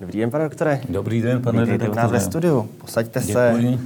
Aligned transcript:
Dobrý 0.00 0.18
den, 0.18 0.30
pane 0.30 0.44
doktore. 0.44 0.80
Dobrý 0.88 1.22
den, 1.22 1.42
pane 1.42 1.64
Vítejte 1.64 1.88
u 1.88 1.94
nás 1.94 2.10
ve 2.10 2.20
studiu. 2.20 2.68
Posaďte 2.78 3.20
se. 3.20 3.52
Děkuji. 3.54 3.78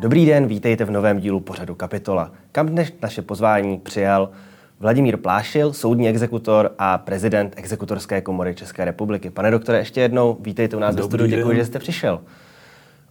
Dobrý 0.00 0.26
den, 0.26 0.46
vítejte 0.46 0.84
v 0.84 0.90
novém 0.90 1.20
dílu 1.20 1.40
pořadu 1.40 1.74
Kapitola, 1.74 2.30
kam 2.52 2.66
dnes 2.66 2.92
naše 3.02 3.22
pozvání 3.22 3.78
přijal 3.78 4.30
Vladimír 4.80 5.16
Plášil, 5.16 5.72
soudní 5.72 6.08
exekutor 6.08 6.70
a 6.78 6.98
prezident 6.98 7.52
Exekutorské 7.56 8.20
komory 8.20 8.54
České 8.54 8.84
republiky. 8.84 9.30
Pane 9.30 9.50
doktore, 9.50 9.78
ještě 9.78 10.00
jednou 10.00 10.36
vítejte 10.40 10.76
u 10.76 10.80
nás 10.80 10.94
ve 10.94 11.02
Dobrý 11.02 11.18
studiu, 11.18 11.38
děkuji, 11.38 11.56
že 11.56 11.64
jste 11.64 11.78
přišel. 11.78 12.20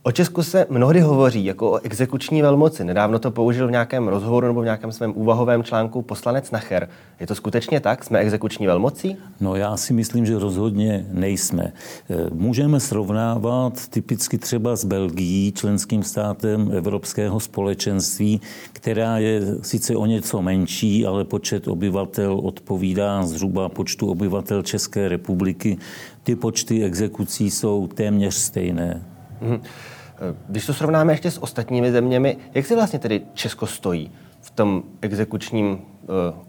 O 0.05 0.11
Česku 0.11 0.43
se 0.43 0.65
mnohdy 0.69 0.99
hovoří 0.99 1.45
jako 1.45 1.71
o 1.71 1.79
exekuční 1.83 2.41
velmoci. 2.41 2.83
Nedávno 2.83 3.19
to 3.19 3.31
použil 3.31 3.67
v 3.67 3.71
nějakém 3.71 4.07
rozhovoru 4.07 4.47
nebo 4.47 4.61
v 4.61 4.63
nějakém 4.63 4.91
svém 4.91 5.13
úvahovém 5.15 5.63
článku 5.63 6.01
poslanec 6.01 6.51
Nacher. 6.51 6.89
Je 7.19 7.27
to 7.27 7.35
skutečně 7.35 7.79
tak? 7.79 8.03
Jsme 8.03 8.19
exekuční 8.19 8.67
velmocí? 8.67 9.17
No 9.41 9.55
já 9.55 9.77
si 9.77 9.93
myslím, 9.93 10.25
že 10.25 10.39
rozhodně 10.39 11.05
nejsme. 11.11 11.73
Eh, 12.09 12.15
Můžeme 12.33 12.79
srovnávat 12.79 13.87
typicky 13.87 14.37
třeba 14.37 14.75
s 14.75 14.85
Belgií, 14.85 15.51
členským 15.51 16.03
státem 16.03 16.71
Evropského 16.75 17.39
společenství, 17.39 18.41
která 18.73 19.17
je 19.17 19.41
sice 19.61 19.95
o 19.95 20.05
něco 20.05 20.41
menší, 20.41 21.05
ale 21.05 21.25
počet 21.25 21.67
obyvatel 21.67 22.39
odpovídá 22.43 23.25
zhruba 23.25 23.69
počtu 23.69 24.11
obyvatel 24.11 24.63
České 24.63 25.09
republiky. 25.09 25.77
Ty 26.23 26.35
počty 26.35 26.83
exekucí 26.83 27.51
jsou 27.51 27.87
téměř 27.87 28.33
stejné. 28.35 29.03
Mhm. 29.41 29.61
Když 30.47 30.65
to 30.65 30.73
srovnáme 30.73 31.13
ještě 31.13 31.31
s 31.31 31.43
ostatními 31.43 31.91
zeměmi, 31.91 32.37
jak 32.53 32.65
si 32.65 32.75
vlastně 32.75 32.99
tedy 32.99 33.21
Česko 33.33 33.67
stojí 33.67 34.11
v 34.41 34.49
tom 34.49 34.83
exekučním 35.01 35.77
eh, 36.03 36.05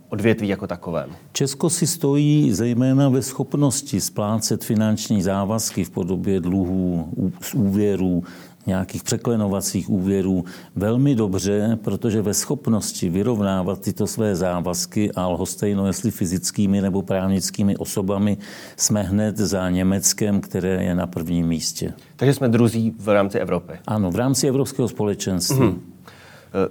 odvětví 0.08 0.48
jako 0.48 0.66
takovém? 0.66 1.10
Česko 1.32 1.70
si 1.70 1.86
stojí 1.86 2.52
zejména 2.52 3.08
ve 3.08 3.22
schopnosti 3.22 4.00
splácet 4.00 4.64
finanční 4.64 5.22
závazky 5.22 5.84
v 5.84 5.90
podobě 5.90 6.40
dluhů, 6.40 7.08
úvěrů, 7.54 8.24
nějakých 8.66 9.02
překlenovacích 9.02 9.90
úvěrů 9.90 10.44
velmi 10.76 11.14
dobře, 11.14 11.78
protože 11.84 12.22
ve 12.22 12.34
schopnosti 12.34 13.08
vyrovnávat 13.08 13.80
tyto 13.80 14.06
své 14.06 14.36
závazky 14.36 15.12
a 15.12 15.28
lhostejno 15.28 15.86
jestli 15.86 16.10
fyzickými 16.10 16.80
nebo 16.80 17.02
právnickými 17.02 17.76
osobami 17.76 18.36
jsme 18.76 19.02
hned 19.02 19.36
za 19.36 19.70
Německem, 19.70 20.40
které 20.40 20.84
je 20.84 20.94
na 20.94 21.06
prvním 21.06 21.46
místě. 21.46 21.92
Takže 22.16 22.34
jsme 22.34 22.48
druzí 22.48 22.94
v 22.98 23.08
rámci 23.08 23.38
Evropy. 23.38 23.72
Ano, 23.86 24.10
v 24.10 24.16
rámci 24.16 24.48
Evropského 24.48 24.88
společenství. 24.88 25.74
Eh, 25.76 25.93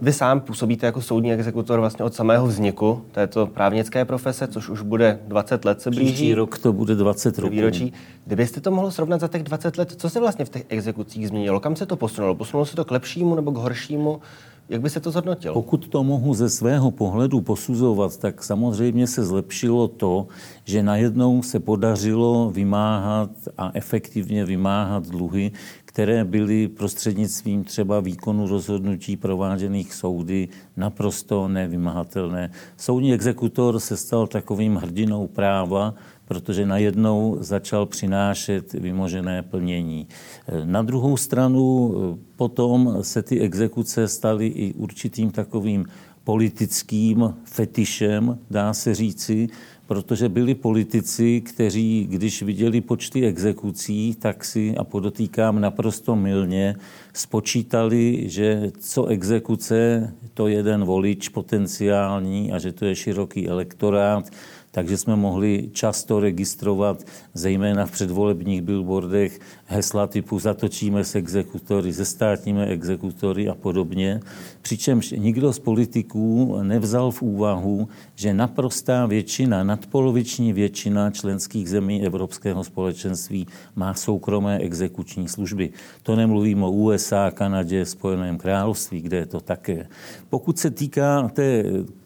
Vy 0.02 0.14
sám 0.14 0.40
působíte 0.40 0.86
jako 0.86 1.02
soudní 1.02 1.34
exekutor 1.34 1.80
vlastně 1.80 2.06
od 2.06 2.14
samého 2.14 2.48
vzniku 2.48 3.02
této 3.12 3.48
právnické 3.48 4.06
profese, 4.06 4.48
což 4.48 4.70
už 4.70 4.82
bude 4.82 5.20
20 5.28 5.66
let 5.66 5.82
se 5.82 5.90
blíží. 5.90 6.14
Příští 6.14 6.34
rok 6.34 6.58
to 6.58 6.74
bude 6.74 6.96
20 6.96 7.40
roků. 7.40 7.52
výročí. 7.52 7.94
Kdybyste 8.26 8.62
to 8.62 8.72
mohl 8.72 8.92
srovnat 8.92 9.22
za 9.22 9.28
těch 9.28 9.44
20 9.44 9.78
let, 9.78 9.94
co 9.98 10.10
se 10.10 10.20
vlastně 10.20 10.46
v 10.46 10.50
těch 10.50 10.66
exekucích 10.70 11.28
změnilo? 11.28 11.60
Kam 11.60 11.76
se 11.76 11.86
to 11.86 11.96
posunulo? 11.96 12.36
Posunulo 12.36 12.66
se 12.66 12.76
to 12.76 12.86
k 12.86 12.92
lepšímu 12.92 13.36
nebo 13.36 13.52
k 13.52 13.58
horšímu? 13.58 14.22
Jak 14.70 14.82
by 14.82 14.90
se 14.90 15.00
to 15.00 15.12
zhodnotilo? 15.12 15.54
Pokud 15.54 15.88
to 15.88 16.04
mohu 16.04 16.34
ze 16.34 16.50
svého 16.50 16.92
pohledu 16.92 17.42
posuzovat, 17.42 18.18
tak 18.18 18.44
samozřejmě 18.44 19.08
se 19.08 19.26
zlepšilo 19.26 19.88
to, 19.88 20.28
že 20.66 20.84
najednou 20.84 21.42
se 21.42 21.60
podařilo 21.60 22.52
vymáhat 22.52 23.30
a 23.58 23.72
efektivně 23.74 24.46
vymáhat 24.46 25.08
dluhy, 25.08 25.52
které 25.94 26.26
byly 26.26 26.68
prostřednictvím 26.68 27.64
třeba 27.64 28.00
výkonu 28.00 28.48
rozhodnutí 28.48 29.18
prováděných 29.18 29.94
soudy 29.94 30.48
naprosto 30.78 31.48
nevymahatelné. 31.48 32.52
Soudní 32.78 33.14
exekutor 33.14 33.80
se 33.80 33.98
stal 33.98 34.28
takovým 34.28 34.76
hrdinou 34.76 35.28
práva, 35.28 35.94
protože 36.26 36.66
najednou 36.66 37.38
začal 37.40 37.86
přinášet 37.86 38.74
vymožené 38.74 39.42
plnění. 39.42 40.08
Na 40.64 40.82
druhou 40.82 41.18
stranu 41.18 41.94
potom 42.36 42.98
se 43.02 43.22
ty 43.24 43.40
exekuce 43.40 44.08
staly 44.08 44.48
i 44.48 44.74
určitým 44.74 45.32
takovým 45.32 45.86
politickým 46.24 47.34
fetišem, 47.44 48.40
dá 48.52 48.74
se 48.74 48.96
říci, 48.96 49.48
protože 49.88 50.30
byli 50.30 50.56
politici, 50.56 51.42
kteří, 51.42 52.08
když 52.10 52.44
viděli 52.44 52.82
počty 52.82 53.26
exekucí, 53.26 54.16
tak 54.20 54.46
si, 54.46 54.78
a 54.78 54.84
podotýkám 54.84 55.62
naprosto 55.62 56.16
milně, 56.16 56.76
spočítali, 57.14 58.24
že 58.30 58.72
co 58.80 59.06
exekuce, 59.06 60.14
to 60.34 60.48
jeden 60.48 60.86
volič 60.86 61.30
potenciální 61.30 62.52
a 62.52 62.60
že 62.60 62.72
to 62.72 62.86
je 62.86 62.96
široký 62.96 63.48
elektorát, 63.48 64.30
takže 64.76 64.98
jsme 64.98 65.16
mohli 65.16 65.70
často 65.72 66.20
registrovat, 66.20 67.04
zejména 67.34 67.86
v 67.86 67.92
předvolebních 67.92 68.62
billboardech, 68.62 69.40
hesla 69.66 70.08
typu 70.08 70.40
zatočíme 70.40 71.04
s 71.04 71.16
exekutory, 71.16 71.94
zestátníme 71.94 72.66
exekutory 72.66 73.50
a 73.50 73.56
podobně. 73.56 74.20
Přičemž 74.62 75.12
nikdo 75.12 75.54
z 75.54 75.60
politiků 75.60 76.58
nevzal 76.64 77.12
v 77.12 77.22
úvahu, 77.22 77.88
že 78.16 78.34
naprostá 78.34 79.06
většina, 79.06 79.64
nadpoloviční 79.64 80.54
většina 80.54 81.12
členských 81.12 81.70
zemí 81.70 82.06
Evropského 82.06 82.64
společenství 82.64 83.48
má 83.76 83.94
soukromé 83.94 84.58
exekuční 84.58 85.28
služby. 85.28 85.70
To 86.04 86.16
nemluvím 86.16 86.64
o 86.64 86.72
USA, 86.72 87.32
Kanadě, 87.32 87.86
Spojeném 87.86 88.38
království, 88.38 89.02
kde 89.02 89.18
je 89.18 89.26
to 89.26 89.40
také. 89.40 89.88
Pokud 90.30 90.60
se 90.60 90.72
týká 90.72 91.30
té 91.34 91.64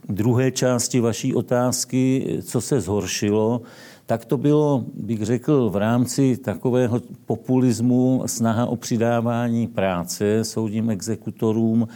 druhé 0.10 0.52
části 0.52 1.00
vaší 1.00 1.36
otázky, 1.36 2.26
co 2.44 2.62
se 2.62 2.82
zhoršilo, 2.82 3.62
tak 4.06 4.26
to 4.26 4.38
bylo, 4.38 4.84
bych 4.94 5.26
řekl, 5.26 5.70
v 5.70 5.76
rámci 5.76 6.38
takového 6.38 7.02
populismu 7.26 8.24
snaha 8.26 8.66
o 8.66 8.76
přidávání 8.76 9.68
práce 9.68 10.44
soudním 10.44 10.90
exekutorům 10.90 11.88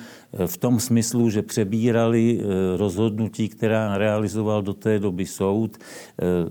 v 0.45 0.57
tom 0.57 0.79
smyslu, 0.79 1.29
že 1.29 1.41
přebírali 1.41 2.41
rozhodnutí, 2.77 3.49
která 3.49 3.97
realizoval 3.97 4.61
do 4.61 4.73
té 4.73 4.99
doby 4.99 5.25
soud. 5.25 5.77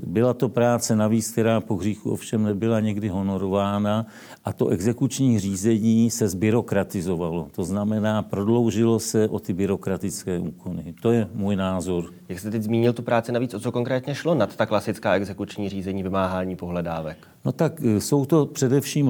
Byla 0.07 0.35
to 0.35 0.49
práce 0.49 0.97
navíc, 0.97 1.31
která 1.31 1.61
po 1.61 1.77
hříchu 1.77 2.11
ovšem 2.11 2.43
nebyla 2.43 2.81
někdy 2.81 3.09
honorována 3.09 4.07
a 4.45 4.53
to 4.53 4.69
exekuční 4.69 5.39
řízení 5.39 6.11
se 6.11 6.29
zbyrokratizovalo. 6.29 7.49
To 7.53 7.65
znamená, 7.65 8.23
prodloužilo 8.23 9.01
se 9.01 9.29
o 9.29 9.39
ty 9.39 9.53
byrokratické 9.53 10.39
úkony. 10.39 10.95
To 11.03 11.13
je 11.13 11.29
můj 11.35 11.57
názor. 11.57 12.05
Jak 12.29 12.39
jste 12.39 12.51
teď 12.51 12.63
zmínil 12.63 12.93
tu 12.93 13.03
práci 13.03 13.33
navíc, 13.33 13.55
o 13.55 13.61
co 13.61 13.73
konkrétně 13.73 14.15
šlo 14.15 14.35
nad 14.35 14.57
ta 14.57 14.67
klasická 14.67 15.15
exekuční 15.15 15.69
řízení 15.69 16.03
vymáhání 16.03 16.57
pohledávek? 16.57 17.17
No 17.45 17.53
tak 17.53 17.81
jsou 17.81 18.25
to 18.25 18.47
především 18.47 19.09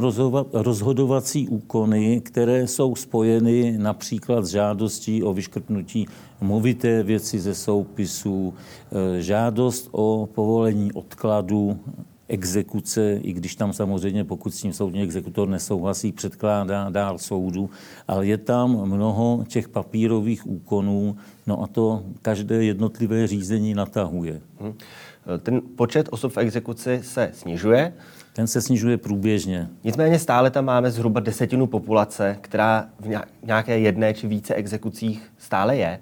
rozhodovací 0.53 1.49
úkony, 1.49 2.21
které 2.21 2.67
jsou 2.67 2.95
spojeny 2.95 3.79
například 3.79 4.45
s 4.45 4.51
žádostí 4.61 5.23
o 5.23 5.33
vyškrtnutí 5.33 6.07
movité 6.41 7.03
věci 7.03 7.41
ze 7.41 7.55
soupisů, 7.55 8.55
žádost 9.19 9.89
o 9.93 10.29
povolení 10.35 10.93
odkladu 10.93 11.79
exekuce, 12.29 13.19
i 13.23 13.33
když 13.33 13.57
tam 13.57 13.73
samozřejmě, 13.73 14.25
pokud 14.25 14.55
s 14.55 14.61
tím 14.61 14.73
soudní 14.73 15.03
exekutor 15.03 15.49
nesouhlasí, 15.49 16.13
předkládá 16.13 16.91
dál 16.91 17.19
soudu, 17.19 17.71
ale 18.09 18.27
je 18.27 18.39
tam 18.39 18.89
mnoho 18.89 19.45
těch 19.49 19.69
papírových 19.69 20.47
úkonů, 20.47 21.17
no 21.47 21.63
a 21.63 21.67
to 21.67 22.03
každé 22.23 22.65
jednotlivé 22.65 23.27
řízení 23.27 23.75
natahuje. 23.75 24.41
Hmm. 24.61 24.75
Ten 25.39 25.61
počet 25.77 26.09
osob 26.11 26.33
v 26.33 26.39
exekuci 26.39 27.01
se 27.03 27.31
snižuje. 27.35 27.93
Ten 28.33 28.47
se 28.47 28.61
snižuje 28.61 28.97
průběžně. 28.97 29.69
Nicméně 29.85 30.19
stále 30.19 30.51
tam 30.51 30.65
máme 30.65 30.91
zhruba 30.91 31.21
desetinu 31.21 31.67
populace, 31.67 32.39
která 32.41 32.89
v 33.01 33.21
nějaké 33.43 33.79
jedné 33.79 34.15
či 34.15 34.27
více 34.27 34.55
exekucích 34.55 35.33
stále 35.39 35.77
je. 35.77 36.01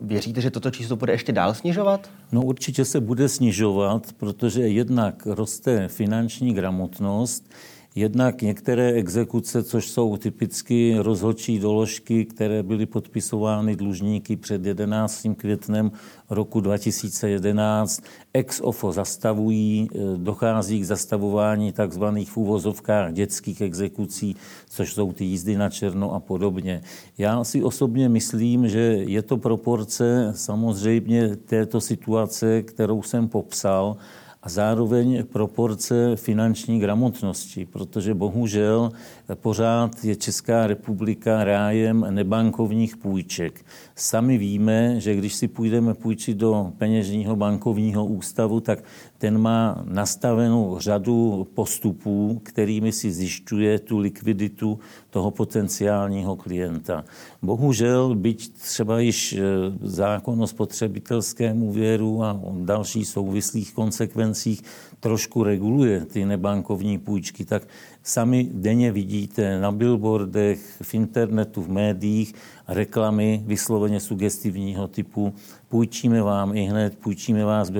Věříte, 0.00 0.40
že 0.40 0.50
toto 0.50 0.70
číslo 0.70 0.96
bude 0.96 1.12
ještě 1.12 1.32
dál 1.32 1.54
snižovat? 1.54 2.10
No 2.32 2.42
určitě 2.42 2.84
se 2.84 3.00
bude 3.00 3.28
snižovat, 3.28 4.06
protože 4.16 4.68
jednak 4.68 5.26
roste 5.26 5.88
finanční 5.88 6.54
gramotnost, 6.54 7.50
Jednak 7.94 8.42
některé 8.42 8.92
exekuce, 8.92 9.62
což 9.62 9.88
jsou 9.90 10.16
typicky 10.16 10.94
rozhodčí 10.98 11.58
doložky, 11.58 12.24
které 12.24 12.62
byly 12.62 12.86
podpisovány 12.86 13.76
dlužníky 13.76 14.36
před 14.36 14.66
11. 14.66 15.26
květnem 15.36 15.92
roku 16.30 16.60
2011, 16.60 18.02
ex 18.34 18.60
ofo 18.60 18.92
zastavují, 18.92 19.88
dochází 20.16 20.80
k 20.80 20.84
zastavování 20.84 21.72
takzvaných 21.72 22.30
v 22.30 22.36
úvozovkách 22.36 23.12
dětských 23.12 23.60
exekucí, 23.60 24.36
což 24.68 24.94
jsou 24.94 25.12
ty 25.12 25.24
jízdy 25.24 25.56
na 25.56 25.70
černo 25.70 26.14
a 26.14 26.20
podobně. 26.20 26.82
Já 27.18 27.44
si 27.44 27.62
osobně 27.62 28.08
myslím, 28.08 28.68
že 28.68 28.80
je 29.06 29.22
to 29.22 29.36
proporce 29.36 30.32
samozřejmě 30.36 31.36
této 31.36 31.80
situace, 31.80 32.62
kterou 32.62 33.02
jsem 33.02 33.28
popsal, 33.28 33.96
a 34.42 34.48
zároveň 34.48 35.24
proporce 35.24 36.16
finanční 36.16 36.80
gramotnosti, 36.80 37.66
protože 37.66 38.14
bohužel 38.14 38.92
pořád 39.34 40.04
je 40.04 40.16
Česká 40.16 40.66
republika 40.66 41.44
rájem 41.44 42.06
nebankovních 42.10 42.96
půjček. 42.96 43.64
Sami 43.96 44.38
víme, 44.38 45.00
že 45.00 45.14
když 45.14 45.34
si 45.34 45.48
půjdeme 45.48 45.94
půjčit 45.94 46.36
do 46.36 46.72
peněžního 46.78 47.36
bankovního 47.36 48.06
ústavu, 48.06 48.60
tak 48.60 48.84
ten 49.22 49.38
má 49.38 49.84
nastavenou 49.86 50.78
řadu 50.78 51.46
postupů, 51.54 52.40
kterými 52.42 52.92
si 52.92 53.12
zjišťuje 53.12 53.78
tu 53.78 53.98
likviditu 53.98 54.78
toho 55.10 55.30
potenciálního 55.30 56.36
klienta. 56.36 57.04
Bohužel, 57.42 58.14
byť 58.14 58.52
třeba 58.52 59.00
již 59.00 59.32
e, 59.32 59.38
zákon 59.82 60.42
o 60.42 60.46
spotřebitelském 60.46 61.62
úvěru 61.62 62.24
a 62.24 62.32
o 62.32 62.54
dalších 62.64 63.08
souvislých 63.08 63.74
konsekvencích 63.74 64.62
trošku 65.00 65.44
reguluje 65.44 66.04
ty 66.04 66.24
nebankovní 66.24 66.98
půjčky, 66.98 67.44
tak 67.44 67.62
sami 68.02 68.48
denně 68.52 68.92
vidíte 68.92 69.60
na 69.60 69.72
billboardech, 69.72 70.58
v 70.82 70.94
internetu, 70.94 71.62
v 71.62 71.68
médiích 71.68 72.34
reklamy 72.68 73.42
vysloveně 73.46 74.00
sugestivního 74.00 74.88
typu 74.88 75.34
půjčíme 75.72 76.22
vám 76.22 76.56
i 76.56 76.64
hned, 76.64 76.98
půjčíme 76.98 77.44
vás 77.44 77.70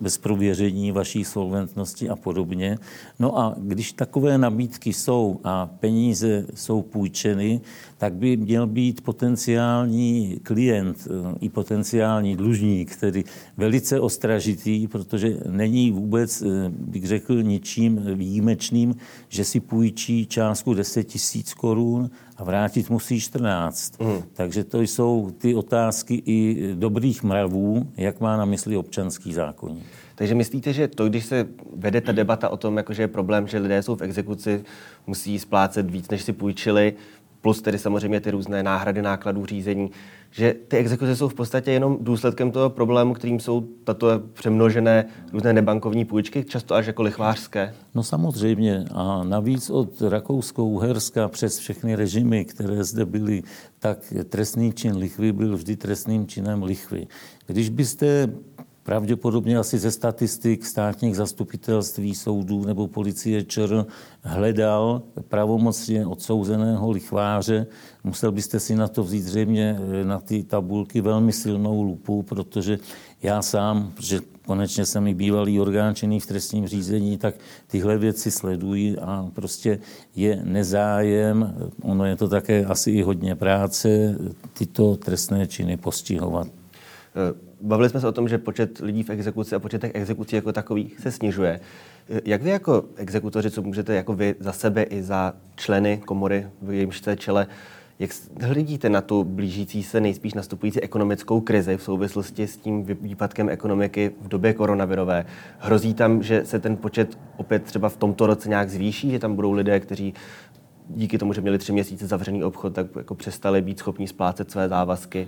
bez 0.00 0.18
prověření 0.18 0.92
vaší 0.92 1.24
solventnosti 1.24 2.08
a 2.08 2.16
podobně. 2.16 2.78
No 3.18 3.38
a 3.38 3.54
když 3.58 3.92
takové 3.92 4.38
nabídky 4.38 4.92
jsou 4.92 5.40
a 5.44 5.66
peníze 5.66 6.46
jsou 6.54 6.82
půjčeny, 6.82 7.60
tak 7.98 8.14
by 8.14 8.36
měl 8.36 8.66
být 8.66 9.00
potenciální 9.00 10.40
klient 10.42 11.08
eh, 11.10 11.38
i 11.40 11.48
potenciální 11.48 12.36
dlužník, 12.36 12.96
tedy 12.96 13.24
velice 13.56 14.00
ostražitý, 14.00 14.88
protože 14.88 15.36
není 15.48 15.90
vůbec, 15.90 16.42
eh, 16.42 16.46
bych 16.68 17.06
řekl, 17.06 17.42
ničím 17.42 18.00
výjimečným, 18.14 18.96
že 19.28 19.44
si 19.44 19.60
půjčí 19.60 20.26
částku 20.26 20.74
10 20.74 21.04
tisíc 21.04 21.54
korun 21.54 22.10
a 22.36 22.44
vrátit 22.44 22.90
musí 22.90 23.20
14. 23.20 24.00
Mm. 24.00 24.22
Takže 24.32 24.64
to 24.64 24.80
jsou 24.80 25.30
ty 25.38 25.54
otázky 25.54 26.22
i 26.26 26.68
dobrých 26.74 27.22
mravů, 27.30 27.86
jak 27.96 28.20
má 28.20 28.36
na 28.36 28.44
mysli 28.44 28.76
občanský 28.76 29.32
zákonník. 29.32 29.86
Takže 30.14 30.34
myslíte, 30.34 30.72
že 30.72 30.88
to, 30.88 31.08
když 31.08 31.24
se 31.24 31.46
vede 31.76 32.00
ta 32.00 32.12
debata 32.12 32.48
o 32.48 32.56
tom, 32.56 32.76
jako 32.76 32.92
že 32.94 33.02
je 33.02 33.08
problém, 33.08 33.46
že 33.46 33.58
lidé 33.58 33.82
jsou 33.82 33.96
v 33.96 34.02
exekuci, 34.02 34.64
musí 35.06 35.38
splácet 35.38 35.90
víc, 35.90 36.10
než 36.10 36.22
si 36.22 36.32
půjčili, 36.32 36.94
plus 37.40 37.62
tedy 37.62 37.78
samozřejmě 37.78 38.20
ty 38.20 38.30
různé 38.30 38.62
náhrady 38.62 39.02
nákladů 39.02 39.46
řízení, 39.46 39.90
že 40.30 40.54
ty 40.68 40.76
exekuce 40.76 41.16
jsou 41.16 41.28
v 41.28 41.34
podstatě 41.34 41.70
jenom 41.70 41.98
důsledkem 42.00 42.50
toho 42.50 42.70
problému, 42.70 43.14
kterým 43.14 43.40
jsou 43.40 43.68
tato 43.84 44.06
přemnožené 44.32 45.04
různé 45.32 45.52
nebankovní 45.52 46.04
půjčky, 46.04 46.44
často 46.44 46.74
až 46.74 46.86
jako 46.86 47.02
lichvářské? 47.02 47.74
No 47.94 48.02
samozřejmě. 48.02 48.84
A 48.92 49.24
navíc 49.24 49.70
od 49.70 50.00
Rakousko-Uherska 50.02 51.28
přes 51.28 51.58
všechny 51.58 51.94
režimy, 51.94 52.44
které 52.44 52.84
zde 52.84 53.06
byly, 53.06 53.42
tak 53.78 54.14
trestný 54.28 54.72
čin 54.72 54.96
lichvy 54.96 55.32
byl 55.32 55.56
vždy 55.56 55.76
trestným 55.76 56.26
činem 56.26 56.62
lichvy. 56.62 57.06
Když 57.46 57.68
byste 57.68 58.32
pravděpodobně 58.90 59.58
asi 59.58 59.78
ze 59.78 59.90
statistik 59.90 60.66
státních 60.66 61.16
zastupitelství, 61.16 62.14
soudů 62.14 62.64
nebo 62.64 62.88
policie 62.88 63.44
ČR 63.44 63.86
hledal 64.22 65.02
pravomocně 65.28 66.06
odsouzeného 66.06 66.90
lichváře. 66.90 67.66
Musel 68.04 68.32
byste 68.32 68.60
si 68.60 68.74
na 68.74 68.88
to 68.88 69.04
vzít 69.04 69.20
zřejmě 69.20 69.78
eh, 69.78 70.04
na 70.04 70.20
ty 70.20 70.42
tabulky 70.42 71.00
velmi 71.00 71.32
silnou 71.32 71.82
lupu, 71.82 72.22
protože 72.22 72.78
já 73.22 73.42
sám, 73.42 73.92
protože 73.94 74.20
konečně 74.46 74.86
jsem 74.86 75.06
i 75.06 75.14
bývalý 75.14 75.60
orgán 75.60 75.94
činný 75.94 76.20
v 76.20 76.26
trestním 76.26 76.66
řízení, 76.66 77.18
tak 77.18 77.34
tyhle 77.66 77.98
věci 77.98 78.30
sledují 78.30 78.98
a 78.98 79.30
prostě 79.34 79.78
je 80.16 80.40
nezájem, 80.44 81.54
ono 81.82 82.04
je 82.04 82.16
to 82.16 82.28
také 82.28 82.64
asi 82.64 82.90
i 82.90 83.02
hodně 83.02 83.36
práce, 83.36 84.18
tyto 84.58 84.96
trestné 84.96 85.46
činy 85.46 85.76
postihovat. 85.76 86.48
Eh, 87.14 87.49
bavili 87.62 87.88
jsme 87.88 88.00
se 88.00 88.08
o 88.08 88.12
tom, 88.12 88.28
že 88.28 88.38
počet 88.38 88.78
lidí 88.78 89.02
v 89.02 89.10
exekuci 89.10 89.54
a 89.54 89.58
počet 89.58 89.80
těch 89.80 89.94
exekucí 89.94 90.36
jako 90.36 90.52
takových 90.52 91.00
se 91.00 91.12
snižuje. 91.12 91.60
Jak 92.24 92.42
vy 92.42 92.50
jako 92.50 92.84
exekutoři, 92.96 93.50
co 93.50 93.62
můžete 93.62 93.94
jako 93.94 94.14
vy 94.14 94.34
za 94.40 94.52
sebe 94.52 94.82
i 94.82 95.02
za 95.02 95.34
členy 95.56 96.00
komory, 96.04 96.46
v 96.62 96.72
jejímž 96.72 96.98
jste 96.98 97.16
čele, 97.16 97.46
jak 97.98 98.10
hledíte 98.42 98.88
na 98.88 99.00
tu 99.00 99.24
blížící 99.24 99.82
se 99.82 100.00
nejspíš 100.00 100.34
nastupující 100.34 100.80
ekonomickou 100.80 101.40
krizi 101.40 101.76
v 101.76 101.82
souvislosti 101.82 102.46
s 102.46 102.56
tím 102.56 102.84
výpadkem 102.84 103.48
ekonomiky 103.48 104.10
v 104.20 104.28
době 104.28 104.52
koronavirové? 104.52 105.26
Hrozí 105.58 105.94
tam, 105.94 106.22
že 106.22 106.44
se 106.44 106.58
ten 106.58 106.76
počet 106.76 107.18
opět 107.36 107.62
třeba 107.62 107.88
v 107.88 107.96
tomto 107.96 108.26
roce 108.26 108.48
nějak 108.48 108.70
zvýší, 108.70 109.10
že 109.10 109.18
tam 109.18 109.34
budou 109.34 109.52
lidé, 109.52 109.80
kteří 109.80 110.14
díky 110.88 111.18
tomu, 111.18 111.32
že 111.32 111.40
měli 111.40 111.58
tři 111.58 111.72
měsíce 111.72 112.06
zavřený 112.06 112.44
obchod, 112.44 112.72
tak 112.72 112.86
jako 112.96 113.14
přestali 113.14 113.62
být 113.62 113.78
schopni 113.78 114.08
splácet 114.08 114.50
své 114.50 114.68
závazky? 114.68 115.26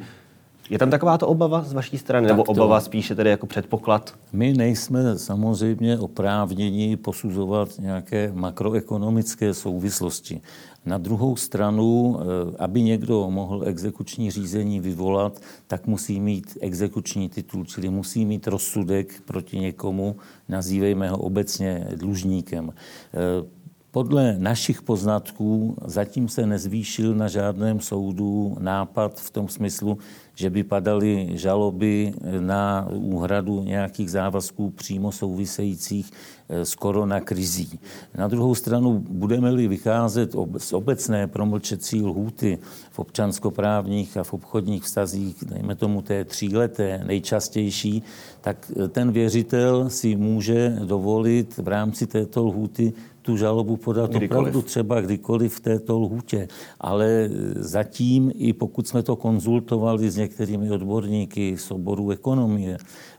Je 0.73 0.79
tam 0.79 0.91
takováto 0.91 1.29
obava 1.29 1.63
z 1.63 1.73
vaší 1.73 1.99
strany, 1.99 2.27
tak 2.29 2.37
nebo 2.37 2.45
to, 2.45 2.51
obava 2.53 2.81
spíše 2.81 3.15
tedy 3.15 3.31
jako 3.31 3.47
předpoklad? 3.47 4.15
My 4.33 4.53
nejsme 4.53 5.19
samozřejmě 5.19 5.99
oprávněni 5.99 6.97
posuzovat 6.97 7.69
nějaké 7.79 8.33
makroekonomické 8.35 9.55
souvislosti. 9.55 10.41
Na 10.87 10.99
druhou 10.99 11.37
stranu, 11.37 12.19
eh, 12.21 12.57
aby 12.59 12.83
někdo 12.83 13.31
mohl 13.31 13.63
exekuční 13.67 14.31
řízení 14.31 14.81
vyvolat, 14.81 15.41
tak 15.67 15.87
musí 15.87 16.21
mít 16.21 16.59
exekuční 16.61 17.29
titul, 17.29 17.65
čili 17.65 17.89
musí 17.89 18.25
mít 18.25 18.47
rozsudek 18.47 19.21
proti 19.25 19.59
někomu, 19.59 20.17
nazývejme 20.49 21.11
ho 21.11 21.19
obecně 21.19 21.87
dlužníkem. 21.97 22.73
Eh, 22.73 23.63
podle 23.93 24.37
našich 24.39 24.83
poznatků 24.83 25.77
zatím 25.85 26.29
se 26.29 26.47
nezvýšil 26.47 27.15
na 27.15 27.29
žádném 27.29 27.81
soudu 27.81 28.57
nápad 28.61 29.21
v 29.21 29.31
tom 29.31 29.49
smyslu, 29.49 29.99
že 30.43 30.51
by 30.51 30.63
padaly 30.65 31.39
žaloby 31.39 32.13
na 32.41 32.89
úhradu 32.91 33.63
nějakých 33.63 34.11
závazků 34.11 34.71
přímo 34.71 35.13
souvisejících 35.13 36.11
eh, 36.11 36.65
s 36.65 36.75
koronakrizí. 36.75 37.79
Na 38.19 38.29
druhou 38.29 38.55
stranu, 38.55 38.99
budeme-li 38.99 39.69
vycházet 39.69 40.35
z 40.59 40.73
obecné 40.73 41.27
promlčecí 41.27 42.03
lhůty 42.03 42.59
v 42.91 42.99
občanskoprávních 42.99 44.17
a 44.17 44.25
v 44.25 44.35
obchodních 44.35 44.83
vztazích, 44.83 45.45
dejme 45.47 45.75
tomu 45.75 46.03
té 46.03 46.25
tříleté 46.25 47.03
nejčastější, 47.07 48.03
tak 48.41 48.67
eh, 48.67 48.89
ten 48.89 49.13
věřitel 49.13 49.91
si 49.91 50.17
může 50.17 50.77
dovolit 50.85 51.55
v 51.59 51.69
rámci 51.69 52.07
této 52.07 52.45
lhůty 52.45 52.93
tu 53.23 53.37
žalobu 53.37 53.77
podat 53.77 54.11
kdykoliv. 54.11 54.31
opravdu 54.31 54.63
třeba 54.63 55.01
kdykoliv 55.01 55.55
v 55.55 55.61
této 55.61 55.99
lhůtě. 55.99 56.49
Ale 56.81 57.31
zatím, 57.55 58.33
i 58.35 58.53
pokud 58.53 58.89
jsme 58.89 59.03
to 59.03 59.17
konzultovali 59.17 60.11
s 60.11 60.17
některými 60.17 60.32
odborníky 60.71 61.57
z 61.59 61.71
oboru 61.71 62.11
ekonomie, 62.11 62.79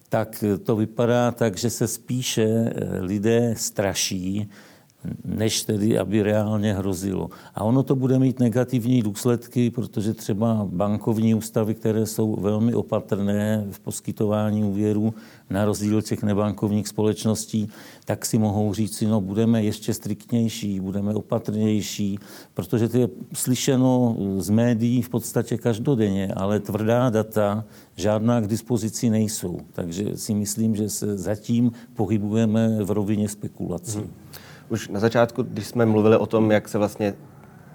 tak 0.09 0.43
to 0.63 0.75
vypadá 0.75 1.31
tak, 1.31 1.57
že 1.57 1.69
se 1.69 1.87
spíše 1.87 2.73
lidé 2.99 3.53
straší, 3.57 4.49
než 5.25 5.63
tedy, 5.63 5.99
aby 5.99 6.23
reálně 6.23 6.73
hrozilo. 6.73 7.29
A 7.55 7.63
ono 7.63 7.83
to 7.83 7.95
bude 7.95 8.19
mít 8.19 8.39
negativní 8.39 9.01
důsledky, 9.01 9.69
protože 9.69 10.13
třeba 10.13 10.67
bankovní 10.71 11.35
ústavy, 11.35 11.73
které 11.73 12.05
jsou 12.05 12.35
velmi 12.35 12.75
opatrné 12.75 13.65
v 13.71 13.79
poskytování 13.79 14.63
úvěru, 14.63 15.13
na 15.49 15.65
rozdíl 15.65 16.01
těch 16.01 16.23
nebankovních 16.23 16.87
společností, 16.87 17.69
tak 18.05 18.25
si 18.25 18.37
mohou 18.37 18.73
říct, 18.73 19.01
no 19.01 19.21
budeme 19.21 19.63
ještě 19.63 19.93
striktnější, 19.93 20.79
budeme 20.79 21.13
opatrnější, 21.13 22.19
protože 22.53 22.89
to 22.89 22.97
je 22.97 23.09
slyšeno 23.33 24.17
z 24.37 24.49
médií 24.49 25.01
v 25.01 25.09
podstatě 25.09 25.57
každodenně, 25.57 26.33
ale 26.33 26.59
tvrdá 26.59 27.09
data 27.09 27.65
žádná 27.95 28.41
k 28.41 28.47
dispozici 28.47 29.09
nejsou. 29.09 29.59
Takže 29.73 30.17
si 30.17 30.33
myslím, 30.33 30.75
že 30.75 30.89
se 30.89 31.17
zatím 31.17 31.71
pohybujeme 31.93 32.83
v 32.83 32.91
rovině 32.91 33.29
spekulací. 33.29 33.97
Hmm 33.97 34.09
už 34.69 34.89
na 34.89 34.99
začátku, 34.99 35.43
když 35.43 35.67
jsme 35.67 35.85
mluvili 35.85 36.17
o 36.17 36.25
tom, 36.25 36.51
jak 36.51 36.67
se 36.67 36.77
vlastně 36.77 37.13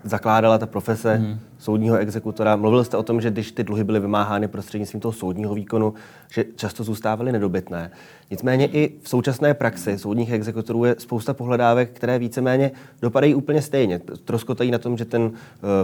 zakládala 0.04 0.58
ta 0.58 0.66
profese 0.66 1.14
hmm. 1.14 1.38
soudního 1.58 1.96
exekutora. 1.96 2.56
Mluvil 2.56 2.84
jste 2.84 2.96
o 2.96 3.02
tom, 3.02 3.20
že 3.20 3.30
když 3.30 3.52
ty 3.52 3.64
dluhy 3.64 3.84
byly 3.84 4.00
vymáhány 4.00 4.48
prostřednictvím 4.48 5.00
toho 5.00 5.12
soudního 5.12 5.54
výkonu, 5.54 5.94
že 6.32 6.44
často 6.56 6.84
zůstávaly 6.84 7.32
nedobytné. 7.32 7.90
Nicméně 8.30 8.66
i 8.66 8.94
v 9.02 9.08
současné 9.08 9.54
praxi 9.54 9.98
soudních 9.98 10.32
exekutorů 10.32 10.84
je 10.84 10.94
spousta 10.98 11.34
pohledávek, 11.34 11.90
které 11.90 12.18
víceméně 12.18 12.70
dopadají 13.02 13.34
úplně 13.34 13.62
stejně. 13.62 13.98
Troskotají 13.98 14.70
na 14.70 14.78
tom, 14.78 14.96
že 14.96 15.04
ten 15.04 15.22
uh, 15.22 15.30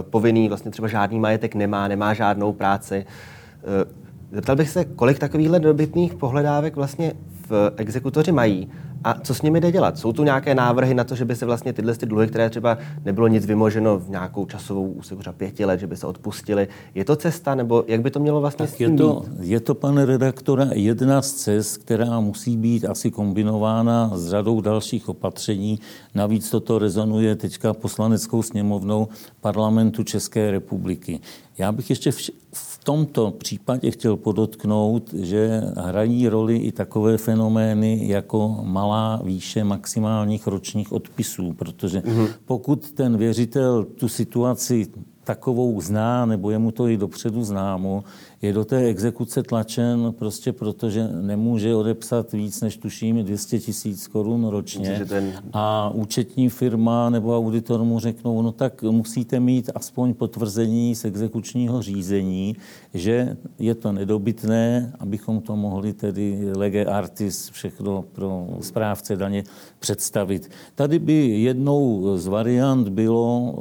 povinný 0.01 0.47
vlastně 0.47 0.71
třeba 0.71 0.87
žádný 0.87 1.19
majetek 1.19 1.55
nemá, 1.55 1.87
nemá 1.87 2.13
žádnou 2.13 2.53
práci. 2.53 3.05
Uh, 3.05 3.91
zeptal 4.31 4.55
bych 4.55 4.69
se, 4.69 4.85
kolik 4.85 5.19
takovýchhle 5.19 5.59
nedobytných 5.59 6.13
pohledávek 6.13 6.75
vlastně 6.75 7.13
v 7.49 7.73
exekutoři 7.77 8.31
mají 8.31 8.71
a 9.05 9.13
co 9.23 9.35
s 9.35 9.41
nimi 9.41 9.61
jde 9.61 9.71
dělat? 9.71 9.97
Jsou 9.97 10.13
tu 10.13 10.23
nějaké 10.23 10.55
návrhy 10.55 10.93
na 10.93 11.03
to, 11.03 11.15
že 11.15 11.25
by 11.25 11.35
se 11.35 11.45
vlastně 11.45 11.73
tyhle 11.73 11.95
ty 11.95 12.05
dluhy, 12.05 12.27
které 12.27 12.49
třeba 12.49 12.77
nebylo 13.05 13.27
nic 13.27 13.45
vymoženo 13.45 13.99
v 13.99 14.09
nějakou 14.09 14.45
časovou 14.45 14.87
úseku 14.87 15.19
třeba 15.21 15.33
pěti 15.33 15.65
let, 15.65 15.79
že 15.79 15.87
by 15.87 15.97
se 15.97 16.07
odpustili. 16.07 16.67
Je 16.95 17.05
to 17.05 17.15
cesta, 17.15 17.55
nebo 17.55 17.83
jak 17.87 18.01
by 18.01 18.11
to 18.11 18.19
mělo 18.19 18.41
vlastně 18.41 18.67
tak 18.67 18.81
je 18.81 18.91
to, 18.91 19.25
je 19.39 19.59
to, 19.59 19.75
pane 19.75 20.05
redaktora, 20.05 20.67
jedna 20.73 21.21
z 21.21 21.31
cest, 21.33 21.77
která 21.77 22.19
musí 22.19 22.57
být 22.57 22.85
asi 22.85 23.11
kombinována 23.11 24.11
s 24.15 24.29
řadou 24.29 24.61
dalších 24.61 25.09
opatření. 25.09 25.79
Navíc 26.15 26.49
toto 26.49 26.79
rezonuje 26.79 27.35
teďka 27.35 27.73
poslaneckou 27.73 28.41
sněmovnou 28.41 29.07
parlamentu 29.41 30.03
České 30.03 30.51
republiky. 30.51 31.19
Já 31.57 31.71
bych 31.71 31.89
ještě 31.89 32.11
v, 32.11 32.17
v 32.53 32.83
tomto 32.83 33.31
případě 33.31 33.91
chtěl 33.91 34.17
podotknout, 34.17 35.13
že 35.13 35.61
hrají 35.77 36.27
roli 36.27 36.57
i 36.57 36.71
takové 36.71 37.17
fenomény 37.17 38.07
jako 38.07 38.57
malá 38.63 38.94
výše 39.23 39.63
maximálních 39.63 40.47
ročních 40.47 40.91
odpisů, 40.91 41.53
protože 41.53 41.99
mm-hmm. 41.99 42.29
pokud 42.45 42.91
ten 42.91 43.17
věřitel 43.17 43.83
tu 43.83 44.09
situaci 44.09 44.87
takovou 45.25 45.81
zná, 45.81 46.25
nebo 46.25 46.51
je 46.51 46.57
mu 46.57 46.71
to 46.71 46.87
i 46.87 46.97
dopředu 46.97 47.43
známo, 47.43 48.03
je 48.41 48.53
do 48.53 48.65
té 48.65 48.77
exekuce 48.77 49.43
tlačen 49.43 50.13
prostě 50.19 50.53
proto, 50.53 50.89
že 50.89 51.07
nemůže 51.07 51.75
odepsat 51.75 52.31
víc 52.31 52.61
než 52.61 52.77
tuším 52.77 53.23
200 53.23 53.59
tisíc 53.59 54.07
korun 54.07 54.47
ročně. 54.47 55.05
Ten... 55.09 55.33
A 55.53 55.89
účetní 55.93 56.49
firma 56.49 57.09
nebo 57.09 57.37
auditor 57.37 57.83
mu 57.83 57.99
řeknou, 57.99 58.41
no 58.41 58.51
tak 58.51 58.83
musíte 58.83 59.39
mít 59.39 59.69
aspoň 59.75 60.13
potvrzení 60.13 60.95
z 60.95 61.05
exekučního 61.05 61.81
řízení, 61.81 62.55
že 62.93 63.37
je 63.59 63.75
to 63.75 63.91
nedobytné, 63.91 64.93
abychom 64.99 65.41
to 65.41 65.55
mohli 65.55 65.93
tedy 65.93 66.51
lege 66.55 66.85
artis 66.85 67.49
všechno 67.49 68.05
pro 68.11 68.47
správce 68.61 69.15
daně 69.15 69.43
představit. 69.79 70.49
Tady 70.75 70.99
by 70.99 71.13
jednou 71.27 72.11
z 72.17 72.27
variant 72.27 72.89
bylo 72.89 73.53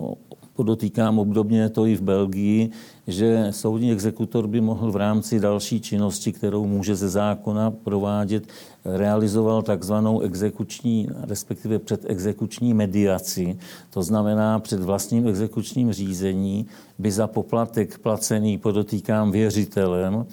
Podotýkám 0.56 1.18
obdobně 1.18 1.68
to 1.68 1.86
i 1.86 1.96
v 1.96 2.02
Belgii, 2.02 2.70
že 3.06 3.46
soudní 3.50 3.92
exekutor 3.92 4.46
by 4.46 4.60
mohl 4.60 4.92
v 4.92 4.96
rámci 4.96 5.40
další 5.40 5.80
činnosti, 5.80 6.32
kterou 6.32 6.66
může 6.66 6.96
ze 6.96 7.08
zákona 7.08 7.70
provádět, 7.70 8.44
realizoval 8.84 9.62
takzvanou 9.62 10.20
exekuční, 10.20 11.08
respektive 11.22 11.78
předexekuční 11.78 12.74
mediaci. 12.74 13.58
To 13.90 14.02
znamená, 14.02 14.58
před 14.58 14.80
vlastním 14.80 15.26
exekučním 15.26 15.92
řízení 15.92 16.66
by 16.98 17.10
za 17.10 17.26
poplatek 17.26 17.98
placený, 17.98 18.58
podotýkám, 18.58 19.30
věřitelem, 19.30 20.26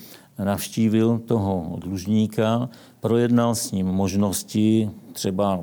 navštívil 0.44 1.22
toho 1.26 1.76
dlužníka, 1.78 2.70
projednal 3.02 3.56
s 3.56 3.72
ním 3.72 3.86
možnosti, 3.86 4.90
třeba 5.14 5.60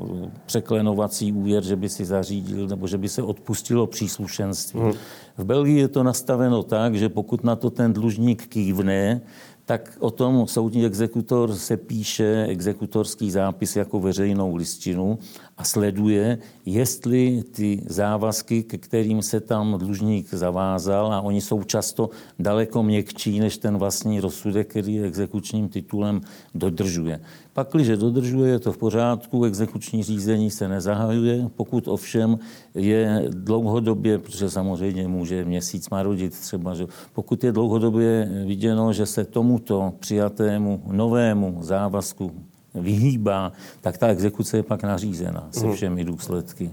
překlenovací 0.47 1.33
úvěr, 1.33 1.65
že 1.65 1.77
by 1.77 1.89
si 1.89 2.05
zařídil 2.05 2.69
nebo 2.69 2.87
že 2.87 2.99
by 2.99 3.09
se 3.09 3.23
odpustilo 3.23 3.87
příslušenství. 3.87 4.81
Hmm. 4.81 4.93
V 5.37 5.45
Belgii 5.45 5.79
je 5.79 5.89
to 5.89 6.03
nastaveno 6.03 6.63
tak, 6.63 6.95
že 6.95 7.09
pokud 7.09 7.45
na 7.45 7.57
to 7.57 7.71
ten 7.71 7.93
dlužník 7.93 8.47
kývne, 8.47 9.21
tak 9.65 9.97
o 10.01 10.11
tom 10.11 10.47
soudní 10.47 10.87
exekutor 10.87 11.55
se 11.55 11.77
píše 11.77 12.47
exekutorský 12.49 13.31
zápis 13.31 13.77
jako 13.77 14.01
veřejnou 14.01 14.57
listinu 14.57 15.19
a 15.59 15.65
sleduje, 15.65 16.39
jestli 16.67 17.43
ty 17.51 17.83
závazky, 17.87 18.63
ke 18.63 18.79
kterým 18.79 19.23
se 19.23 19.41
tam 19.41 19.79
dlužník 19.79 20.35
zavázal, 20.35 21.13
a 21.13 21.21
oni 21.21 21.41
jsou 21.41 21.63
často 21.63 22.11
daleko 22.39 22.83
měkčí 22.83 23.41
než 23.41 23.59
ten 23.59 23.79
vlastní 23.79 24.21
rozsudek, 24.21 24.71
který 24.71 24.95
je 24.95 25.07
exekučním 25.07 25.69
titulem 25.69 26.21
dodržuje. 26.55 27.21
Pak, 27.53 27.69
když 27.73 27.89
dodržuje, 27.89 28.51
je 28.51 28.59
to 28.59 28.73
v 28.73 28.79
pořádku, 28.79 29.45
exekuční 29.45 30.03
řízení 30.03 30.51
se 30.51 30.69
nezahajuje, 30.69 31.51
pokud 31.57 31.89
ovšem 31.89 32.39
je 32.75 33.25
dlouhodobě, 33.29 34.19
protože 34.19 34.51
samozřejmě 34.51 35.09
může 35.09 35.45
měsíc 35.45 35.91
marodit 35.91 36.39
třeba, 36.39 36.75
že 36.75 36.87
pokud 37.13 37.45
je 37.45 37.53
dlouhodobě 37.53 38.31
viděno, 38.47 38.93
že 38.93 39.07
se 39.07 39.25
tomuto 39.25 39.93
přijatému 39.99 40.83
novému 40.87 41.59
závazku 41.61 42.33
vyhýbá, 42.81 43.53
tak 43.81 43.99
ta 43.99 44.07
exekuce 44.07 44.57
je 44.57 44.63
pak 44.63 44.83
nařízena 44.83 45.49
se 45.51 45.67
mhm. 45.67 45.75
všemi 45.75 46.05
důsledky. 46.05 46.71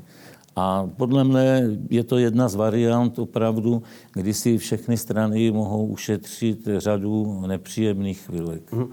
A 0.55 0.89
podle 0.97 1.23
mne 1.23 1.63
je 1.89 2.03
to 2.03 2.17
jedna 2.17 2.47
z 2.47 2.55
variant 2.55 3.19
opravdu, 3.19 3.83
kdy 4.13 4.33
si 4.33 4.57
všechny 4.57 4.97
strany 4.97 5.51
mohou 5.51 5.85
ušetřit 5.85 6.67
řadu 6.77 7.43
nepříjemných 7.47 8.19
chvilek. 8.19 8.71
Mm. 8.71 8.87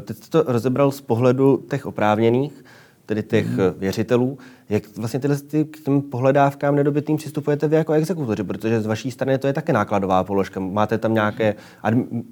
Teď 0.00 0.16
jste 0.16 0.30
to 0.30 0.52
rozebral 0.52 0.90
z 0.90 1.00
pohledu 1.00 1.64
těch 1.70 1.86
oprávněných, 1.86 2.64
tedy 3.06 3.22
těch 3.22 3.46
mm. 3.46 3.58
věřitelů. 3.78 4.38
Jak 4.68 4.96
vlastně 4.96 5.20
tyhle 5.20 5.36
ty, 5.36 5.64
k 5.64 5.80
těm 5.84 6.02
pohledávkám 6.02 6.76
nedobytým 6.76 7.16
přistupujete 7.16 7.68
vy 7.68 7.76
jako 7.76 7.92
exekutoři, 7.92 8.44
protože 8.44 8.80
z 8.80 8.86
vaší 8.86 9.10
strany 9.10 9.38
to 9.38 9.46
je 9.46 9.52
také 9.52 9.72
nákladová 9.72 10.24
položka. 10.24 10.60
Máte 10.60 10.98
tam 10.98 11.14
nějaké, 11.14 11.54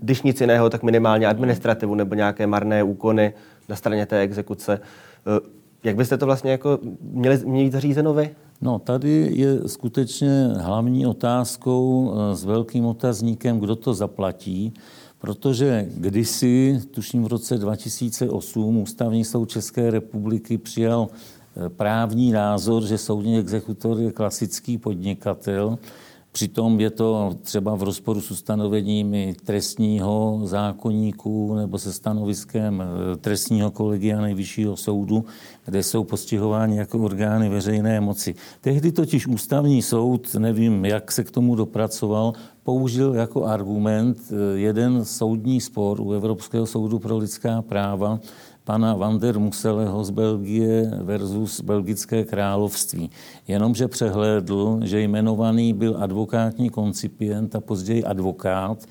když 0.02 0.22
nic 0.22 0.40
jiného, 0.40 0.70
tak 0.70 0.82
minimálně 0.82 1.26
administrativu 1.26 1.94
nebo 1.94 2.14
nějaké 2.14 2.46
marné 2.46 2.82
úkony 2.82 3.32
na 3.68 3.76
straně 3.76 4.06
té 4.06 4.20
exekuce. 4.20 4.80
Eh, 5.26 5.40
jak 5.84 5.96
byste 5.96 6.18
to 6.18 6.26
vlastně 6.26 6.50
jako 6.50 6.78
měli 7.00 7.46
mít 7.46 7.72
zařízeno 7.72 8.14
vy? 8.14 8.34
No, 8.60 8.78
tady 8.78 9.30
je 9.32 9.68
skutečně 9.68 10.48
hlavní 10.56 11.06
otázkou 11.06 12.14
eh, 12.14 12.36
s 12.36 12.44
velkým 12.44 12.86
otazníkem, 12.86 13.60
kdo 13.60 13.76
to 13.76 13.94
zaplatí, 13.94 14.74
protože 15.18 15.88
kdysi, 15.96 16.80
tuším 16.90 17.24
v 17.24 17.26
roce 17.26 17.58
2008, 17.58 18.76
Ústavní 18.76 19.24
soud 19.24 19.50
České 19.50 19.90
republiky 19.90 20.58
přijal 20.58 21.08
eh, 21.10 21.68
právní 21.68 22.32
názor, 22.32 22.86
že 22.86 22.98
soudní 22.98 23.38
exekutor 23.38 24.00
je 24.00 24.12
klasický 24.12 24.78
podnikatel, 24.78 25.78
Přitom 26.34 26.80
je 26.80 26.90
to 26.90 27.36
třeba 27.42 27.74
v 27.74 27.82
rozporu 27.82 28.20
s 28.20 28.30
ustanoveními 28.30 29.34
trestního 29.44 30.40
zákonníku 30.44 31.54
nebo 31.54 31.78
se 31.78 31.92
stanoviskem 31.92 32.82
eh, 32.82 33.16
trestního 33.16 33.70
kolegia 33.70 34.20
nejvyššího 34.20 34.76
soudu, 34.76 35.24
kde 35.64 35.82
jsou 35.82 36.04
postihováni 36.04 36.76
jako 36.76 36.98
orgány 36.98 37.48
veřejné 37.48 38.00
moci. 38.00 38.34
Tehdy 38.60 38.92
totiž 38.92 39.26
ústavní 39.26 39.82
soud, 39.82 40.34
nevím, 40.34 40.84
jak 40.84 41.12
se 41.12 41.24
k 41.24 41.30
tomu 41.30 41.54
dopracoval, 41.54 42.32
použil 42.62 43.14
jako 43.14 43.44
argument 43.44 44.18
eh, 44.30 44.58
jeden 44.58 45.04
soudní 45.04 45.60
spor 45.60 46.00
u 46.00 46.12
Evropského 46.12 46.66
soudu 46.66 46.98
pro 46.98 47.18
lidská 47.18 47.62
práva, 47.62 48.20
pana 48.64 48.94
Van 48.94 49.18
der 49.18 49.38
Museleho 49.38 50.04
z 50.04 50.10
Belgie 50.10 50.90
versus 51.02 51.60
Belgické 51.60 52.24
království. 52.24 53.10
Jenomže 53.48 53.88
přehlédl, 53.88 54.80
že 54.82 55.00
jmenovaný 55.00 55.72
byl 55.72 55.96
advokátní 56.00 56.70
koncipient 56.70 57.54
a 57.54 57.60
později 57.60 58.04
advokát 58.04 58.84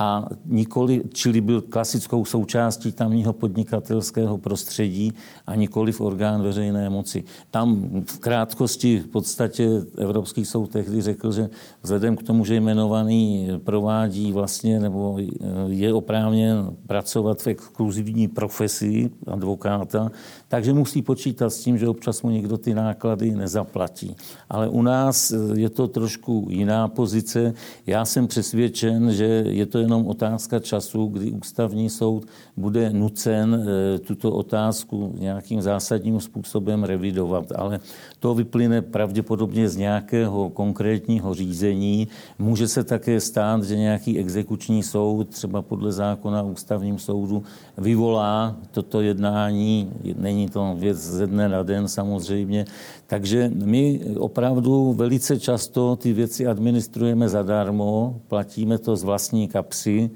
a 0.00 0.28
nikoli, 0.46 1.02
čili 1.12 1.40
byl 1.40 1.60
klasickou 1.60 2.24
součástí 2.24 2.92
tamního 2.92 3.32
podnikatelského 3.32 4.38
prostředí 4.38 5.12
a 5.46 5.54
nikoli 5.54 5.92
v 5.92 6.00
orgán 6.00 6.42
veřejné 6.42 6.90
moci. 6.90 7.24
Tam 7.50 7.90
v 8.06 8.18
krátkosti 8.18 8.98
v 8.98 9.06
podstatě 9.06 9.68
Evropský 9.98 10.44
soud 10.44 10.70
tehdy 10.70 11.02
řekl, 11.02 11.32
že 11.32 11.50
vzhledem 11.82 12.16
k 12.16 12.22
tomu, 12.22 12.44
že 12.44 12.54
jmenovaný 12.54 13.48
provádí 13.64 14.32
vlastně 14.32 14.80
nebo 14.80 15.18
je 15.66 15.94
oprávněn 15.94 16.76
pracovat 16.86 17.42
v 17.42 17.46
exkluzivní 17.46 18.28
profesi 18.28 19.10
advokáta, 19.26 20.10
takže 20.48 20.72
musí 20.72 21.02
počítat 21.02 21.50
s 21.50 21.60
tím, 21.60 21.78
že 21.78 21.88
občas 21.88 22.22
mu 22.22 22.30
někdo 22.30 22.58
ty 22.58 22.74
náklady 22.74 23.30
nezaplatí. 23.30 24.16
Ale 24.48 24.68
u 24.68 24.82
nás 24.82 25.34
je 25.54 25.70
to 25.70 25.88
trošku 25.88 26.46
jiná 26.50 26.88
pozice. 26.88 27.54
Já 27.86 28.04
jsem 28.04 28.26
přesvědčen, 28.26 29.12
že 29.12 29.24
je 29.46 29.66
to 29.66 29.89
jenom 29.90 30.06
otázka 30.06 30.58
času, 30.58 31.06
kdy 31.06 31.30
ústavní 31.30 31.90
soud 31.90 32.26
bude 32.56 32.90
nucen 32.90 33.50
eh, 33.50 33.98
tuto 33.98 34.30
otázku 34.32 35.14
nějakým 35.18 35.62
zásadním 35.62 36.20
způsobem 36.20 36.84
revidovat. 36.84 37.52
Ale 37.52 37.80
to 38.18 38.34
vyplyne 38.34 38.82
pravděpodobně 38.82 39.68
z 39.68 39.76
nějakého 39.76 40.50
konkrétního 40.50 41.34
řízení. 41.34 42.08
Může 42.38 42.68
se 42.68 42.84
také 42.84 43.20
stát, 43.20 43.64
že 43.64 43.76
nějaký 43.76 44.18
exekuční 44.18 44.82
soud, 44.82 45.28
třeba 45.28 45.62
podle 45.62 45.92
zákona 45.92 46.42
ústavním 46.42 46.98
soudu, 46.98 47.42
vyvolá 47.78 48.56
toto 48.70 49.00
jednání. 49.00 49.90
Není 50.16 50.48
to 50.48 50.74
věc 50.78 50.98
ze 50.98 51.26
dne 51.26 51.48
na 51.48 51.62
den 51.62 51.88
samozřejmě. 51.88 52.64
Takže 53.10 53.50
my 53.54 54.00
opravdu 54.18 54.92
velice 54.92 55.40
často 55.40 55.96
ty 55.96 56.12
věci 56.12 56.46
administrujeme 56.46 57.28
zadarmo, 57.28 58.20
platíme 58.28 58.78
to 58.78 58.96
z 58.96 59.04
vlastní 59.04 59.48
kapsy. 59.48 60.10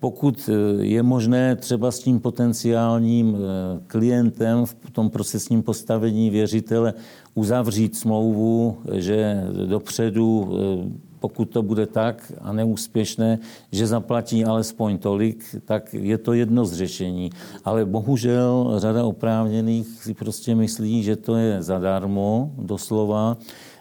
Pokud 0.00 0.48
eh, 0.48 0.84
je 0.84 1.02
možné 1.02 1.56
třeba 1.56 1.90
s 1.90 1.98
tím 1.98 2.20
potenciálním 2.20 3.36
eh, 3.36 3.38
klientem 3.86 4.66
v 4.66 4.90
tom 4.92 5.10
procesním 5.10 5.62
postavení 5.62 6.30
věřitele 6.30 6.94
uzavřít 7.34 7.96
smlouvu, 7.96 8.76
že 8.92 9.44
dopředu 9.66 10.48
eh, 10.48 11.07
pokud 11.20 11.44
to 11.44 11.62
bude 11.62 11.86
tak 11.86 12.32
a 12.40 12.52
neúspěšné, 12.52 13.38
že 13.72 13.86
zaplatí 13.86 14.44
alespoň 14.44 14.98
tolik, 14.98 15.44
tak 15.64 15.94
je 15.94 16.18
to 16.18 16.32
jedno 16.32 16.64
z 16.64 16.72
řešení. 16.72 17.30
Ale 17.64 17.84
bohužel 17.84 18.74
řada 18.76 19.04
oprávněných 19.04 19.86
si 20.02 20.14
prostě 20.14 20.54
myslí, 20.54 21.02
že 21.02 21.16
to 21.16 21.36
je 21.36 21.62
zadarmo, 21.62 22.52
doslova, 22.58 23.36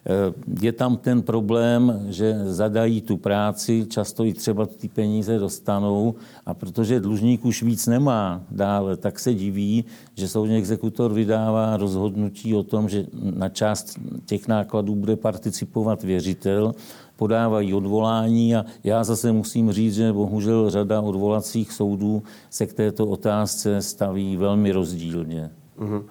Eh, 0.08 0.34
je 0.62 0.72
tam 0.72 0.98
ten 0.98 1.22
problém, 1.22 2.08
že 2.10 2.40
zadají 2.46 3.02
tu 3.02 3.18
práci, 3.18 3.86
často 3.90 4.26
i 4.26 4.34
třeba 4.34 4.66
ty 4.66 4.88
peníze 4.88 5.40
dostanou 5.40 6.16
a 6.46 6.54
protože 6.54 7.00
dlužník 7.00 7.46
už 7.46 7.64
víc 7.64 7.88
nemá 7.88 8.42
dále, 8.52 8.98
tak 8.98 9.20
se 9.20 9.34
diví, 9.34 9.86
že 10.16 10.28
soudní 10.28 10.56
exekutor 10.56 11.14
vydává 11.14 11.78
rozhodnutí 11.78 12.56
o 12.56 12.64
tom, 12.64 12.90
že 12.90 13.06
na 13.14 13.50
část 13.50 14.00
těch 14.26 14.48
nákladů 14.48 14.96
bude 14.96 15.16
participovat 15.16 16.04
věřitel, 16.04 16.76
podávají 17.18 17.74
odvolání 17.74 18.56
a 18.56 18.66
já 18.84 19.04
zase 19.04 19.32
musím 19.32 19.72
říct, 19.72 19.96
že 19.96 20.14
bohužel 20.14 20.70
řada 20.70 21.02
odvolacích 21.02 21.72
soudů 21.72 22.24
se 22.50 22.66
k 22.66 22.74
této 22.74 23.08
otázce 23.08 23.82
staví 23.82 24.38
velmi 24.38 24.72
rozdílně. 24.72 25.50
Mm-hmm. 25.80 26.04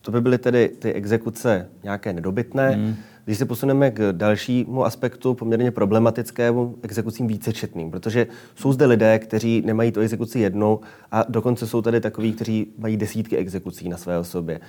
To 0.00 0.10
by 0.10 0.20
byly 0.20 0.38
tedy 0.38 0.68
ty 0.78 0.92
exekuce 0.92 1.68
nějaké 1.82 2.12
nedobytné. 2.12 2.76
Mm. 2.76 2.94
Když 3.24 3.38
se 3.38 3.46
posuneme 3.46 3.90
k 3.90 4.12
dalšímu 4.12 4.84
aspektu, 4.84 5.34
poměrně 5.34 5.70
problematickému, 5.70 6.74
exekucím 6.82 7.26
vícečetným, 7.26 7.90
protože 7.90 8.26
jsou 8.54 8.72
zde 8.72 8.86
lidé, 8.86 9.18
kteří 9.18 9.62
nemají 9.66 9.92
tu 9.92 10.00
exekuci 10.00 10.38
jednou 10.38 10.80
a 11.12 11.24
dokonce 11.28 11.66
jsou 11.66 11.82
tady 11.82 12.00
takoví, 12.00 12.32
kteří 12.32 12.72
mají 12.78 12.96
desítky 12.96 13.36
exekucí 13.36 13.88
na 13.88 13.96
své 13.96 14.18
osobě. 14.18 14.56
E, 14.56 14.60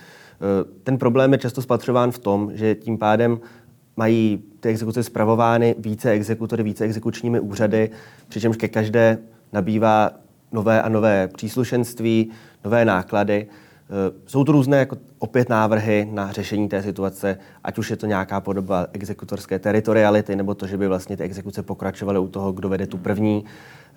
ten 0.83 0.97
problém 0.97 1.33
je 1.33 1.39
často 1.39 1.61
spatřován 1.61 2.11
v 2.11 2.19
tom, 2.19 2.51
že 2.53 2.75
tím 2.75 2.97
pádem 2.97 3.39
mají 3.97 4.43
ty 4.59 4.69
exekuce 4.69 5.03
zpravovány 5.03 5.75
více 5.77 6.11
exekutory, 6.11 6.63
více 6.63 6.83
exekučními 6.83 7.39
úřady, 7.39 7.89
přičemž 8.27 8.57
ke 8.57 8.67
každé 8.67 9.17
nabývá 9.53 10.11
nové 10.51 10.81
a 10.81 10.89
nové 10.89 11.27
příslušenství, 11.27 12.31
nové 12.63 12.85
náklady. 12.85 13.47
Eh, 13.49 14.13
jsou 14.25 14.43
tu 14.43 14.51
různé 14.51 14.77
jako 14.77 14.97
opět 15.19 15.49
návrhy 15.49 16.07
na 16.11 16.31
řešení 16.31 16.69
té 16.69 16.83
situace, 16.83 17.37
ať 17.63 17.77
už 17.77 17.89
je 17.89 17.97
to 17.97 18.05
nějaká 18.05 18.41
podoba 18.41 18.87
exekutorské 18.93 19.59
teritoriality, 19.59 20.35
nebo 20.35 20.55
to, 20.55 20.67
že 20.67 20.77
by 20.77 20.87
vlastně 20.87 21.17
ty 21.17 21.23
exekuce 21.23 21.63
pokračovaly 21.63 22.19
u 22.19 22.27
toho, 22.27 22.51
kdo 22.51 22.69
vede 22.69 22.87
tu 22.87 22.97
první. 22.97 23.45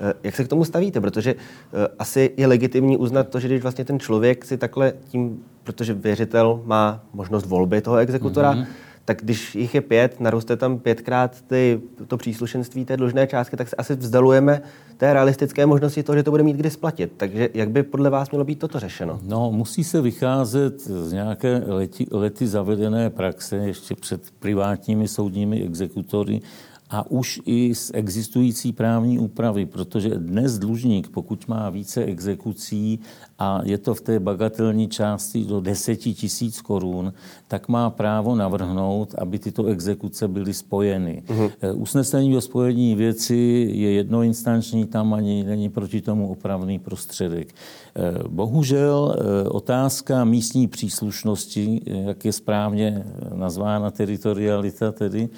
Eh, 0.00 0.12
jak 0.22 0.36
se 0.36 0.44
k 0.44 0.48
tomu 0.48 0.64
stavíte? 0.64 1.00
Protože 1.00 1.34
eh, 1.34 1.88
asi 1.98 2.30
je 2.36 2.46
legitimní 2.46 2.96
uznat 2.96 3.28
to, 3.28 3.40
že 3.40 3.48
když 3.48 3.62
vlastně 3.62 3.84
ten 3.84 4.00
člověk 4.00 4.44
si 4.44 4.58
takhle 4.58 4.92
tím, 5.08 5.44
protože 5.64 5.94
věřitel 5.94 6.62
má 6.64 7.04
možnost 7.12 7.46
volby 7.46 7.80
toho 7.80 7.96
exekutora, 7.96 8.54
mm-hmm 8.54 8.66
tak 9.04 9.18
když 9.22 9.54
jich 9.54 9.74
je 9.74 9.80
pět, 9.80 10.20
naroste 10.20 10.56
tam 10.56 10.78
pětkrát 10.78 11.42
ty, 11.42 11.80
to 12.08 12.16
příslušenství 12.16 12.84
té 12.84 12.96
dlužné 12.96 13.26
částky, 13.26 13.56
tak 13.56 13.68
se 13.68 13.76
asi 13.76 13.94
vzdalujeme 13.96 14.62
té 14.96 15.12
realistické 15.12 15.66
možnosti 15.66 16.02
toho, 16.02 16.16
že 16.16 16.22
to 16.22 16.30
bude 16.30 16.42
mít 16.42 16.56
kdy 16.56 16.70
splatit. 16.70 17.12
Takže 17.16 17.48
jak 17.54 17.70
by 17.70 17.82
podle 17.82 18.10
vás 18.10 18.30
mělo 18.30 18.44
být 18.44 18.58
toto 18.58 18.80
řešeno? 18.80 19.20
No, 19.22 19.52
musí 19.52 19.84
se 19.84 20.00
vycházet 20.00 20.80
z 20.80 21.12
nějaké 21.12 21.62
leti, 21.66 22.06
lety 22.10 22.46
zavedené 22.46 23.10
praxe 23.10 23.56
ještě 23.56 23.94
před 23.94 24.22
privátními 24.38 25.08
soudními 25.08 25.62
exekutory 25.62 26.40
a 26.90 27.10
už 27.10 27.40
i 27.46 27.74
z 27.74 27.90
existující 27.94 28.72
právní 28.72 29.18
úpravy, 29.18 29.66
protože 29.66 30.10
dnes 30.10 30.58
dlužník, 30.58 31.08
pokud 31.08 31.48
má 31.48 31.70
více 31.70 32.04
exekucí 32.04 33.00
a 33.38 33.60
je 33.64 33.78
to 33.78 33.94
v 33.94 34.00
té 34.00 34.20
bagatelní 34.20 34.88
části 34.88 35.44
do 35.44 35.60
10 35.60 35.96
tisíc 35.96 36.60
korun, 36.60 37.12
tak 37.48 37.68
má 37.68 37.90
právo 37.90 38.34
navrhnout, 38.34 39.14
aby 39.18 39.38
tyto 39.38 39.66
exekuce 39.66 40.28
byly 40.28 40.54
spojeny. 40.54 41.22
Uh-huh. 41.26 41.50
Usnesení 41.74 42.36
o 42.36 42.40
spojení 42.40 42.94
věci 42.94 43.36
je 43.72 43.92
jednoinstanční, 43.92 44.86
tam 44.86 45.14
ani 45.14 45.44
není 45.44 45.68
proti 45.68 46.00
tomu 46.00 46.28
opravný 46.28 46.78
prostředek. 46.78 47.54
Eh, 47.96 48.28
bohužel 48.28 49.16
eh, 49.16 49.48
otázka 49.48 50.24
místní 50.24 50.68
příslušnosti, 50.68 51.80
jak 51.86 52.24
je 52.24 52.32
správně 52.32 53.04
nazvána 53.34 53.90
teritorialita 53.90 54.92
tedy, 54.92 55.28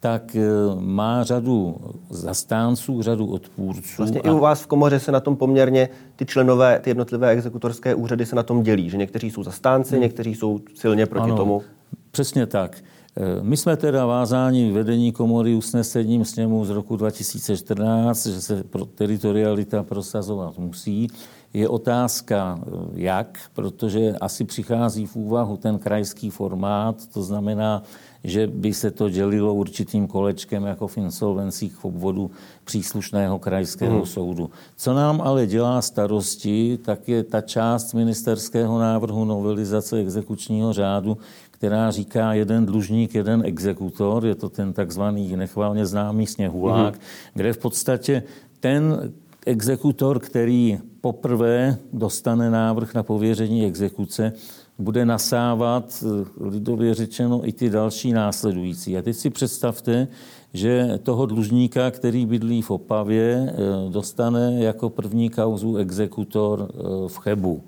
tak 0.00 0.36
eh, 0.36 0.48
má 0.80 1.24
řadu 1.24 1.76
zastánců, 2.10 3.02
řadu 3.02 3.26
odpůrců. 3.26 3.94
Vlastně 3.98 4.20
a... 4.20 4.28
i 4.28 4.30
u 4.30 4.38
vás 4.38 4.62
v 4.62 4.66
komoře 4.66 5.00
se 5.00 5.12
na 5.12 5.20
tom 5.20 5.36
poměrně 5.36 5.88
ty 6.16 6.26
členové, 6.26 6.78
ty 6.78 6.90
jednotlivé 6.90 7.30
exekutorské 7.30 7.94
úřady 7.94 8.26
se 8.26 8.36
na 8.36 8.42
tom 8.42 8.62
dělí, 8.62 8.90
že 8.90 8.96
někteří 8.96 9.30
jsou 9.30 9.42
zastánci, 9.42 9.94
hmm. 9.94 10.02
někteří 10.02 10.34
jsou 10.34 10.60
silně 10.74 11.06
proti 11.06 11.24
ano, 11.24 11.36
tomu. 11.36 11.62
Přesně 12.10 12.46
tak. 12.46 12.76
Eh, 13.16 13.42
my 13.42 13.56
jsme 13.56 13.76
teda 13.76 14.06
vázáni 14.06 14.72
vedení 14.72 15.12
komory 15.12 15.54
usnesením 15.54 16.24
sněmu 16.24 16.64
z 16.64 16.70
roku 16.70 16.96
2014, 16.96 18.26
že 18.26 18.40
se 18.40 18.64
pro 18.64 18.84
teritorialita 18.84 19.82
prosazovat 19.82 20.58
musí. 20.58 21.08
Je 21.54 21.68
otázka, 21.68 22.60
eh, 22.60 22.70
jak, 22.94 23.40
protože 23.54 24.12
asi 24.20 24.44
přichází 24.44 25.06
v 25.06 25.16
úvahu 25.16 25.56
ten 25.56 25.78
krajský 25.78 26.30
formát, 26.30 27.06
to 27.06 27.22
znamená, 27.22 27.82
že 28.26 28.46
by 28.46 28.74
se 28.74 28.90
to 28.90 29.10
dělilo 29.10 29.54
určitým 29.54 30.06
kolečkem 30.06 30.64
jako 30.64 30.86
v 30.86 30.98
insolvencích 30.98 31.74
v 31.74 31.84
obvodu 31.84 32.30
příslušného 32.64 33.38
krajského 33.38 33.96
hmm. 33.96 34.06
soudu. 34.06 34.50
Co 34.76 34.94
nám 34.94 35.20
ale 35.20 35.46
dělá 35.46 35.82
starosti, 35.82 36.78
tak 36.84 37.08
je 37.08 37.24
ta 37.24 37.40
část 37.40 37.94
ministerského 37.94 38.78
návrhu 38.78 39.24
novelizace 39.24 39.96
exekučního 39.96 40.72
řádu, 40.72 41.18
která 41.50 41.90
říká 41.90 42.32
jeden 42.32 42.66
dlužník, 42.66 43.14
jeden 43.14 43.42
exekutor, 43.44 44.26
je 44.26 44.34
to 44.34 44.48
ten 44.48 44.72
takzvaný 44.72 45.36
nechválně 45.36 45.86
známý 45.86 46.26
sněhulák, 46.26 46.94
hmm. 46.94 47.02
kde 47.34 47.52
v 47.52 47.58
podstatě 47.58 48.22
ten 48.60 49.12
exekutor, 49.46 50.18
který 50.18 50.78
poprvé 51.00 51.78
dostane 51.92 52.50
návrh 52.50 52.94
na 52.94 53.02
pověření 53.02 53.66
exekuce, 53.66 54.32
bude 54.78 55.04
nasávat, 55.04 56.04
eh, 56.04 56.24
lidově 56.40 56.94
řečeno, 56.94 57.48
i 57.48 57.52
ty 57.52 57.70
další 57.70 58.12
následující. 58.12 58.98
A 58.98 59.02
teď 59.02 59.16
si 59.16 59.30
představte, 59.30 60.08
že 60.52 60.98
toho 61.02 61.26
dlužníka, 61.26 61.90
který 61.90 62.26
bydlí 62.26 62.62
v 62.62 62.70
Opavě, 62.70 63.52
eh, 63.52 63.90
dostane 63.90 64.54
jako 64.58 64.90
první 64.90 65.30
kauzu 65.30 65.76
exekutor 65.76 66.68
eh, 66.68 66.82
v 67.08 67.18
Chebu. 67.18 67.62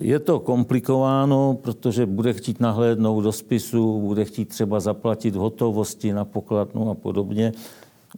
Je 0.00 0.18
to 0.18 0.40
komplikováno, 0.40 1.58
protože 1.62 2.06
bude 2.06 2.32
chtít 2.32 2.60
nahlédnout 2.60 3.20
do 3.20 3.32
spisu, 3.32 4.00
bude 4.00 4.24
chtít 4.24 4.48
třeba 4.48 4.80
zaplatit 4.80 5.36
hotovosti 5.36 6.12
na 6.12 6.24
pokladnu 6.24 6.90
a 6.90 6.94
podobně. 6.94 7.52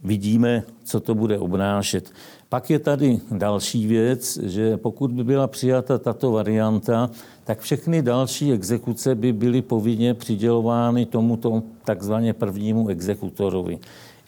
Vidíme, 0.03 0.63
co 0.83 0.99
to 0.99 1.15
bude 1.15 1.39
obnášet. 1.39 2.11
Pak 2.49 2.69
je 2.69 2.79
tady 2.79 3.19
další 3.31 3.87
věc, 3.87 4.39
že 4.43 4.77
pokud 4.77 5.11
by 5.11 5.23
byla 5.23 5.47
přijata 5.47 5.97
tato 5.97 6.31
varianta, 6.31 7.09
tak 7.43 7.59
všechny 7.59 8.01
další 8.01 8.51
exekuce 8.51 9.15
by 9.15 9.33
byly 9.33 9.61
povinně 9.61 10.13
přidělovány 10.13 11.05
tomuto 11.05 11.63
takzvaně 11.85 12.33
prvnímu 12.33 12.89
exekutorovi. 12.89 13.79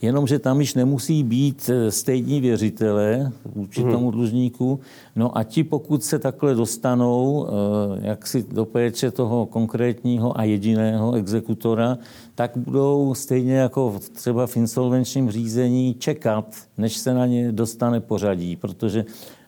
Jenomže 0.02 0.40
tam 0.40 0.62
již 0.62 0.74
nemusí 0.74 1.24
být 1.24 1.70
eh, 1.74 1.92
stejní 1.92 2.42
věřitelé 2.42 3.32
vůči 3.56 3.84
mhm. 3.84 3.92
tomu 3.92 4.12
dlužníku. 4.12 4.80
No 5.16 5.38
a 5.38 5.44
ti, 5.44 5.64
pokud 5.64 6.04
se 6.04 6.20
takhle 6.20 6.56
dostanou 6.56 7.48
eh, 7.48 8.08
jak 8.08 8.28
si 8.28 8.46
do 8.52 8.66
péče 8.66 9.12
toho 9.12 9.46
konkrétního 9.46 10.40
a 10.40 10.44
jediného 10.44 11.14
exekutora, 11.14 11.98
tak 12.36 12.52
budou 12.56 13.14
stejně 13.14 13.56
jako 13.56 14.00
třeba 14.14 14.48
v 14.48 14.58
insolvenčním 14.58 15.32
řízení 15.32 15.96
čekat, 16.00 16.56
než 16.78 16.98
se 16.98 17.14
na 17.14 17.26
ně 17.26 17.52
dostane 17.52 18.00
pořadí, 18.00 18.56
protože 18.56 19.06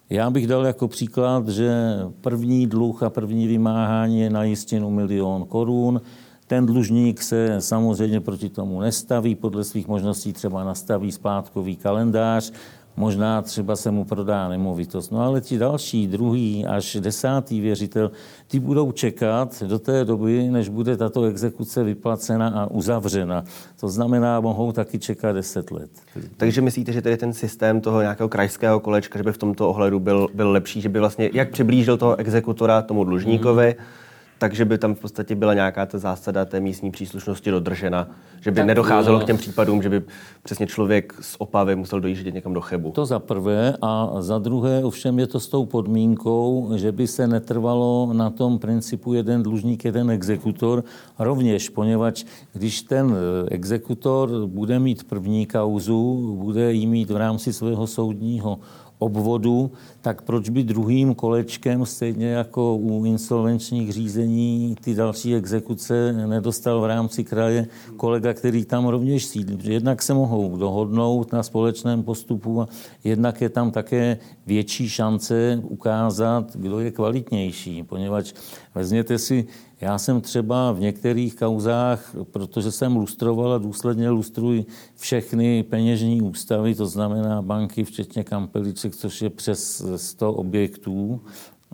já 0.10 0.30
bych 0.30 0.48
dal 0.48 0.66
jako 0.66 0.88
příklad, 0.88 1.48
že 1.48 1.74
první 2.22 2.68
dluh 2.68 3.04
a 3.04 3.10
první 3.10 3.48
vymáhání 3.48 4.20
je 4.20 4.30
na 4.30 4.44
jistinu 4.44 4.90
milion 4.90 5.46
korun, 5.46 6.02
ten 6.48 6.66
dlužník 6.66 7.22
se 7.22 7.56
samozřejmě 7.60 8.20
proti 8.20 8.50
tomu 8.50 8.82
nestaví, 8.82 9.36
podle 9.36 9.64
svých 9.64 9.88
možností 9.88 10.34
třeba 10.34 10.64
nastaví 10.64 11.12
splátkový 11.12 11.76
kalendář, 11.76 12.52
možná 12.98 13.42
třeba 13.42 13.76
se 13.76 13.92
mu 13.92 14.06
prodá 14.06 14.50
nemovitost. 14.50 15.12
No 15.12 15.22
ale 15.22 15.42
ti 15.42 15.58
další, 15.58 16.08
druhý 16.08 16.66
až 16.66 16.98
desátý 17.00 17.62
věřitel, 17.62 18.12
ty 18.48 18.60
budou 18.60 18.92
čekat 18.92 19.64
do 19.64 19.80
té 19.80 20.06
doby, 20.06 20.50
než 20.50 20.70
bude 20.70 20.98
tato 20.98 21.24
exekuce 21.24 21.84
vyplacena 21.84 22.48
a 22.48 22.66
uzavřena. 22.72 23.44
To 23.80 23.90
znamená, 23.90 24.40
mohou 24.40 24.72
taky 24.72 25.00
čekat 25.00 25.32
deset 25.32 25.72
let. 25.72 25.90
Takže 26.38 26.62
myslíte, 26.62 26.92
že 26.94 27.02
tedy 27.02 27.18
ten 27.18 27.34
systém 27.34 27.82
toho 27.82 28.02
nějakého 28.02 28.30
krajského 28.30 28.80
kolečka, 28.80 29.20
že 29.20 29.24
by 29.24 29.32
v 29.32 29.38
tomto 29.38 29.70
ohledu 29.70 30.00
byl, 30.00 30.28
byl 30.34 30.52
lepší, 30.52 30.82
že 30.82 30.90
by 30.90 31.00
vlastně 31.00 31.30
jak 31.34 31.52
přiblížil 31.52 31.98
toho 31.98 32.16
exekutora 32.16 32.82
tomu 32.82 33.04
dlužníkovi, 33.04 33.76
mm 33.80 34.03
takže 34.44 34.66
by 34.66 34.78
tam 34.78 34.96
v 34.96 35.00
podstatě 35.00 35.36
byla 35.36 35.54
nějaká 35.54 35.86
ta 35.86 35.98
zásada 35.98 36.46
té 36.46 36.60
místní 36.60 36.92
příslušnosti 36.92 37.52
dodržena, 37.52 38.08
že 38.42 38.52
by 38.52 38.56
tak 38.56 38.66
nedocházelo 38.66 39.20
k 39.20 39.24
těm 39.24 39.38
případům, 39.38 39.82
že 39.82 39.90
by 39.90 40.02
přesně 40.44 40.68
člověk 40.68 41.14
z 41.22 41.36
Opavy 41.40 41.76
musel 41.76 42.00
dojíždět 42.00 42.34
někam 42.34 42.54
do 42.54 42.62
Chebu. 42.62 42.92
To 42.92 43.06
za 43.06 43.20
prvé 43.20 43.76
a 43.82 44.10
za 44.20 44.40
druhé 44.40 44.84
ovšem 44.84 45.20
je 45.20 45.28
to 45.28 45.40
s 45.40 45.48
tou 45.48 45.66
podmínkou, 45.66 46.72
že 46.76 46.92
by 46.92 47.08
se 47.08 47.28
netrvalo 47.28 48.10
na 48.14 48.30
tom 48.30 48.60
principu 48.60 49.14
jeden 49.14 49.44
dlužník, 49.44 49.86
jeden 49.86 50.12
exekutor, 50.12 50.84
rovněž, 51.20 51.70
poněvadž 51.70 52.24
když 52.54 52.82
ten 52.82 53.16
exekutor 53.48 54.48
bude 54.48 54.80
mít 54.80 55.04
první 55.04 55.46
kauzu, 55.46 56.36
bude 56.40 56.74
jí 56.74 56.88
mít 56.88 57.10
v 57.10 57.16
rámci 57.18 57.54
svého 57.54 57.88
soudního 57.88 58.60
obvodu, 59.00 59.72
tak 60.04 60.22
proč 60.22 60.50
by 60.50 60.64
druhým 60.64 61.16
kolečkem, 61.16 61.86
stejně 61.86 62.28
jako 62.28 62.76
u 62.76 63.06
insolvenčních 63.06 63.94
řízení, 63.94 64.76
ty 64.84 64.96
další 64.96 65.36
exekuce 65.36 66.14
nedostal 66.14 66.82
v 66.82 66.86
rámci 66.86 67.24
kraje 67.24 67.68
kolega, 67.98 68.34
který 68.34 68.66
tam 68.66 68.86
rovněž 68.86 69.26
sídlí. 69.26 69.74
Jednak 69.74 70.02
se 70.02 70.14
mohou 70.14 70.58
dohodnout 70.58 71.32
na 71.32 71.44
společném 71.44 72.04
postupu 72.04 72.62
a 72.62 72.68
jednak 73.04 73.42
je 73.42 73.50
tam 73.50 73.72
také 73.72 74.18
větší 74.46 74.90
šance 74.90 75.62
ukázat, 75.64 76.56
kdo 76.56 76.80
je 76.80 76.92
kvalitnější, 76.92 77.84
poněvadž 77.84 78.34
vezměte 78.76 79.18
si 79.18 79.48
já 79.84 79.98
jsem 79.98 80.22
třeba 80.22 80.72
v 80.72 80.80
některých 80.80 81.36
kauzách, 81.36 82.16
protože 82.32 82.72
jsem 82.72 82.96
lustroval 82.96 83.54
a 83.54 83.58
důsledně 83.58 84.10
lustruji 84.10 84.66
všechny 84.96 85.64
peněžní 85.64 86.22
ústavy, 86.22 86.76
to 86.76 86.86
znamená 86.86 87.42
banky, 87.42 87.84
včetně 87.84 88.24
kampeliček, 88.24 88.96
což 88.96 89.22
je 89.22 89.30
přes 89.30 89.84
100 89.98 90.34
objektů, 90.34 91.22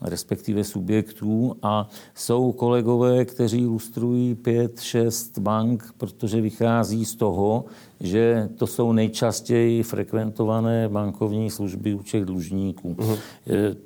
respektive 0.02 0.64
subjektů 0.64 1.56
a 1.64 1.90
jsou 2.16 2.52
kolegové, 2.52 3.26
kteří 3.26 3.66
lustrují 3.66 4.36
pět, 4.36 4.80
šest 4.80 5.40
bank, 5.40 5.94
protože 5.98 6.42
vychází 6.42 7.06
z 7.06 7.16
toho, 7.16 7.66
že 8.00 8.50
to 8.56 8.68
jsou 8.68 8.92
nejčastěji 8.92 9.84
frekventované 9.84 10.90
bankovní 10.90 11.50
služby 11.50 11.94
u 11.94 12.04
těch 12.04 12.26
dlužníků. 12.26 12.94
Uh-huh. 12.94 13.18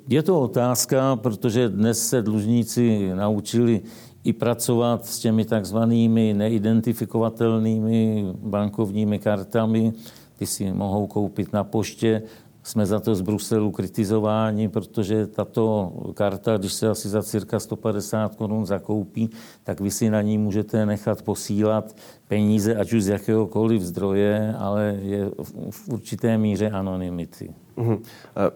Je 0.08 0.22
to 0.22 0.40
otázka, 0.40 1.16
protože 1.16 1.68
dnes 1.68 2.08
se 2.08 2.22
dlužníci 2.22 3.10
naučili 3.14 3.80
i 4.24 4.32
pracovat 4.32 5.06
s 5.06 5.18
těmi 5.18 5.44
takzvanými 5.44 6.34
neidentifikovatelnými 6.34 8.24
bankovními 8.42 9.18
kartami. 9.18 9.92
Ty 10.36 10.46
si 10.46 10.72
mohou 10.72 11.06
koupit 11.06 11.52
na 11.52 11.64
poště. 11.64 12.22
Jsme 12.66 12.86
za 12.86 13.00
to 13.00 13.14
z 13.14 13.20
Bruselu 13.20 13.70
kritizováni, 13.70 14.68
protože 14.68 15.26
tato 15.26 15.92
karta, 16.14 16.56
když 16.56 16.72
se 16.72 16.88
asi 16.88 17.08
za 17.08 17.22
cirka 17.22 17.60
150 17.60 18.34
korun 18.34 18.66
zakoupí, 18.66 19.30
tak 19.62 19.80
vy 19.80 19.90
si 19.90 20.10
na 20.10 20.22
ní 20.22 20.38
můžete 20.38 20.86
nechat 20.86 21.22
posílat 21.22 21.96
peníze, 22.28 22.76
ať 22.76 22.92
už 22.92 23.02
z 23.02 23.08
jakéhokoliv 23.08 23.82
zdroje, 23.82 24.54
ale 24.58 24.96
je 25.02 25.30
v 25.70 25.88
určité 25.88 26.38
míře 26.38 26.70
anonymity. 26.70 27.54
Uhum. 27.76 28.02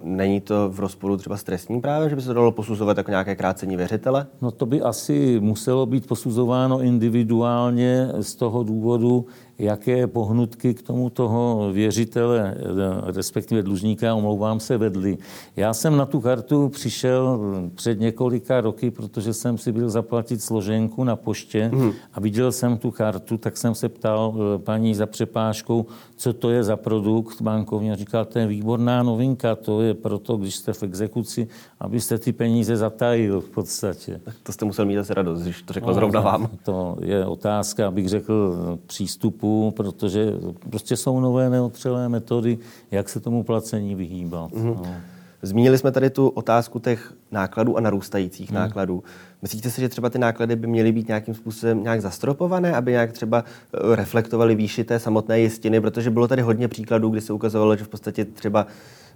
Není 0.02 0.40
to 0.40 0.70
v 0.70 0.80
rozporu 0.80 1.16
třeba 1.16 1.36
s 1.36 1.42
trestním 1.42 1.80
právem, 1.80 2.10
že 2.10 2.16
by 2.16 2.22
se 2.22 2.28
to 2.28 2.34
dalo 2.34 2.52
posuzovat 2.52 2.96
jako 2.96 3.10
nějaké 3.10 3.36
krácení 3.36 3.76
věřitele? 3.76 4.26
No 4.42 4.50
to 4.50 4.66
by 4.66 4.82
asi 4.82 5.40
muselo 5.40 5.86
být 5.86 6.06
posuzováno 6.06 6.80
individuálně 6.80 8.08
z 8.20 8.34
toho 8.34 8.62
důvodu, 8.62 9.26
jaké 9.58 10.06
pohnutky 10.06 10.74
k 10.74 10.82
tomu 10.82 11.10
toho 11.10 11.70
věřitele, 11.72 12.56
respektive 13.04 13.62
dlužníka, 13.62 14.14
omlouvám 14.14 14.60
se, 14.60 14.78
vedly. 14.78 15.18
Já 15.56 15.74
jsem 15.74 15.96
na 15.96 16.06
tu 16.06 16.20
kartu 16.20 16.68
přišel 16.68 17.40
před 17.74 18.00
několika 18.00 18.60
roky, 18.60 18.90
protože 18.90 19.34
jsem 19.34 19.58
si 19.58 19.72
byl 19.72 19.90
zaplatit 19.90 20.42
složenku 20.42 21.04
na 21.04 21.16
poště 21.16 21.70
hmm. 21.74 21.92
a 22.14 22.20
viděl 22.20 22.52
jsem 22.52 22.78
tu 22.78 22.90
kartu, 22.90 23.38
tak 23.38 23.56
jsem 23.56 23.74
se 23.74 23.88
ptal 23.88 24.34
eh, 24.36 24.58
paní 24.58 24.94
za 24.94 25.06
přepážkou, 25.06 25.86
co 26.16 26.32
to 26.32 26.50
je 26.50 26.64
za 26.64 26.76
produkt 26.76 27.42
bankovní. 27.42 27.92
A 27.92 27.96
říkal, 27.96 28.24
to 28.24 28.38
je 28.38 28.46
výborná 28.46 29.02
novinka, 29.02 29.56
to 29.56 29.82
je 29.82 29.94
proto, 29.94 30.36
když 30.36 30.54
jste 30.54 30.72
v 30.72 30.82
exekuci, 30.82 31.48
abyste 31.80 32.18
ty 32.18 32.32
peníze 32.32 32.76
zatajil 32.76 33.40
v 33.40 33.50
podstatě. 33.50 34.20
To 34.42 34.52
jste 34.52 34.64
musel 34.64 34.84
mít 34.84 34.98
asi 34.98 35.14
radost, 35.14 35.42
když 35.42 35.62
to 35.62 35.72
řekl 35.72 35.86
no, 35.86 35.94
zrovna 35.94 36.20
vám. 36.20 36.48
To 36.64 36.96
je 37.00 37.26
otázka, 37.26 37.88
abych 37.88 38.08
řekl, 38.08 38.54
přístupu, 38.86 39.72
protože 39.76 40.32
prostě 40.70 40.96
jsou 40.96 41.20
nové 41.20 41.50
neotřelé 41.50 42.08
metody, 42.08 42.58
jak 42.90 43.08
se 43.08 43.20
tomu 43.20 43.42
placení 43.42 43.94
vyhýbat. 43.94 44.50
Mm-hmm. 44.50 44.76
No. 44.76 44.94
Zmínili 45.42 45.78
jsme 45.78 45.92
tady 45.92 46.10
tu 46.10 46.28
otázku 46.28 46.78
těch 46.78 47.12
nákladů 47.30 47.76
a 47.76 47.80
narůstajících 47.80 48.50
hmm. 48.50 48.58
nákladů. 48.58 49.02
Myslíte 49.42 49.70
si, 49.70 49.80
že 49.80 49.88
třeba 49.88 50.10
ty 50.10 50.18
náklady 50.18 50.56
by 50.56 50.66
měly 50.66 50.92
být 50.92 51.08
nějakým 51.08 51.34
způsobem 51.34 51.82
nějak 51.82 52.02
zastropované, 52.02 52.76
aby 52.76 52.90
nějak 52.90 53.12
třeba 53.12 53.44
eh, 53.44 53.96
reflektovaly 53.96 54.54
výši 54.54 54.84
té 54.84 54.98
samotné 54.98 55.40
jistiny, 55.40 55.80
protože 55.80 56.10
bylo 56.10 56.28
tady 56.28 56.42
hodně 56.42 56.68
příkladů, 56.68 57.08
kdy 57.08 57.20
se 57.20 57.32
ukazovalo, 57.32 57.76
že 57.76 57.84
v 57.84 57.88
podstatě 57.88 58.24
třeba 58.24 58.66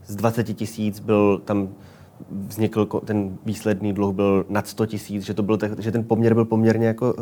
z 0.06 0.16
20 0.16 0.44
tisíc 0.44 1.00
byl 1.00 1.42
tam 1.44 1.68
vznikl 2.30 2.86
ten 3.04 3.38
výsledný 3.44 3.92
dluh 3.92 4.14
byl 4.14 4.46
nad 4.48 4.68
100 4.68 4.86
tisíc, 4.86 5.22
že, 5.22 5.34
to 5.34 5.42
byl, 5.42 5.58
že 5.78 5.92
ten 5.92 6.04
poměr 6.04 6.34
byl 6.34 6.44
poměrně 6.44 6.86
jako 6.86 7.14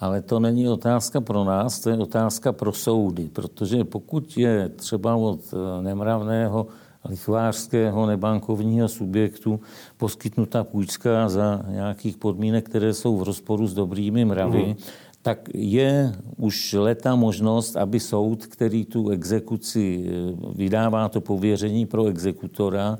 ale 0.00 0.22
to 0.22 0.40
není 0.40 0.68
otázka 0.68 1.20
pro 1.20 1.44
nás, 1.44 1.80
to 1.80 1.90
je 1.90 1.98
otázka 1.98 2.52
pro 2.52 2.72
soudy, 2.72 3.28
protože 3.32 3.84
pokud 3.84 4.38
je 4.38 4.68
třeba 4.68 5.16
od 5.16 5.40
eh, 5.52 5.82
nemravného 5.82 6.66
lichvářského 7.04 8.06
nebankovního 8.06 8.88
subjektu 8.88 9.60
poskytnuta 9.96 10.64
půjčka 10.64 11.28
za 11.28 11.62
nějakých 11.68 12.16
podmínek, 12.16 12.68
které 12.68 12.94
jsou 12.94 13.16
v 13.16 13.22
rozporu 13.22 13.66
s 13.66 13.74
dobrými 13.74 14.24
mravy, 14.24 14.64
mm. 14.66 14.74
tak 15.22 15.48
je 15.54 16.12
už 16.36 16.72
leta 16.72 17.16
možnost, 17.16 17.76
aby 17.76 18.00
soud, 18.00 18.46
který 18.46 18.84
tu 18.84 19.10
exekuci 19.10 20.04
eh, 20.08 20.12
vydává 20.54 21.08
to 21.08 21.20
pověření 21.20 21.86
pro 21.86 22.06
exekutora, 22.06 22.98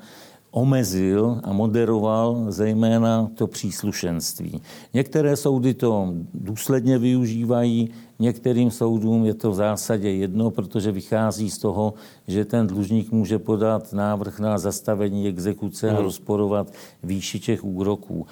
omezil 0.51 1.41
a 1.45 1.53
moderoval 1.53 2.45
zejména 2.49 3.31
to 3.35 3.47
příslušenství. 3.47 4.61
Některé 4.95 5.37
soudy 5.37 5.75
to 5.75 6.15
důsledně 6.35 6.99
využívají, 6.99 7.91
Některým 8.21 8.71
soudům 8.71 9.25
je 9.25 9.35
to 9.35 9.51
v 9.51 9.55
zásadě 9.55 10.11
jedno, 10.11 10.51
protože 10.51 10.93
vychází 10.93 11.51
z 11.51 11.59
toho, 11.59 11.95
že 12.29 12.45
ten 12.45 12.67
dlužník 12.67 13.13
může 13.13 13.39
podat 13.39 13.93
návrh 13.93 14.41
na 14.41 14.59
zastavení 14.59 15.29
exekuce 15.29 15.91
a 15.91 15.95
hmm. 15.95 16.03
rozporovat 16.03 16.73
výši 17.03 17.41
těch 17.41 17.65
úroků. 17.65 18.27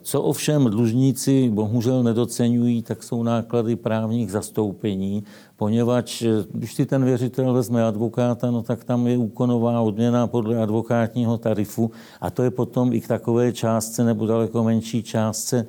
Co 0.00 0.22
ovšem 0.22 0.64
dlužníci 0.64 1.50
bohužel 1.50 2.02
nedocenují, 2.02 2.82
tak 2.82 3.02
jsou 3.02 3.22
náklady 3.22 3.76
právních 3.76 4.30
zastoupení, 4.30 5.24
poněvadž 5.56 6.24
když 6.52 6.74
si 6.74 6.86
ten 6.86 7.04
věřitel 7.04 7.52
vezme 7.52 7.84
advokáta, 7.84 8.50
no 8.50 8.62
tak 8.62 8.84
tam 8.84 9.06
je 9.06 9.18
úkonová 9.18 9.80
odměna 9.80 10.26
podle 10.26 10.62
advokátního 10.62 11.38
tarifu 11.38 11.90
a 12.20 12.30
to 12.30 12.42
je 12.42 12.50
potom 12.50 12.92
i 12.92 13.00
k 13.00 13.08
takové 13.08 13.52
částce 13.52 14.04
nebo 14.04 14.26
daleko 14.26 14.64
menší 14.64 15.02
částce. 15.02 15.66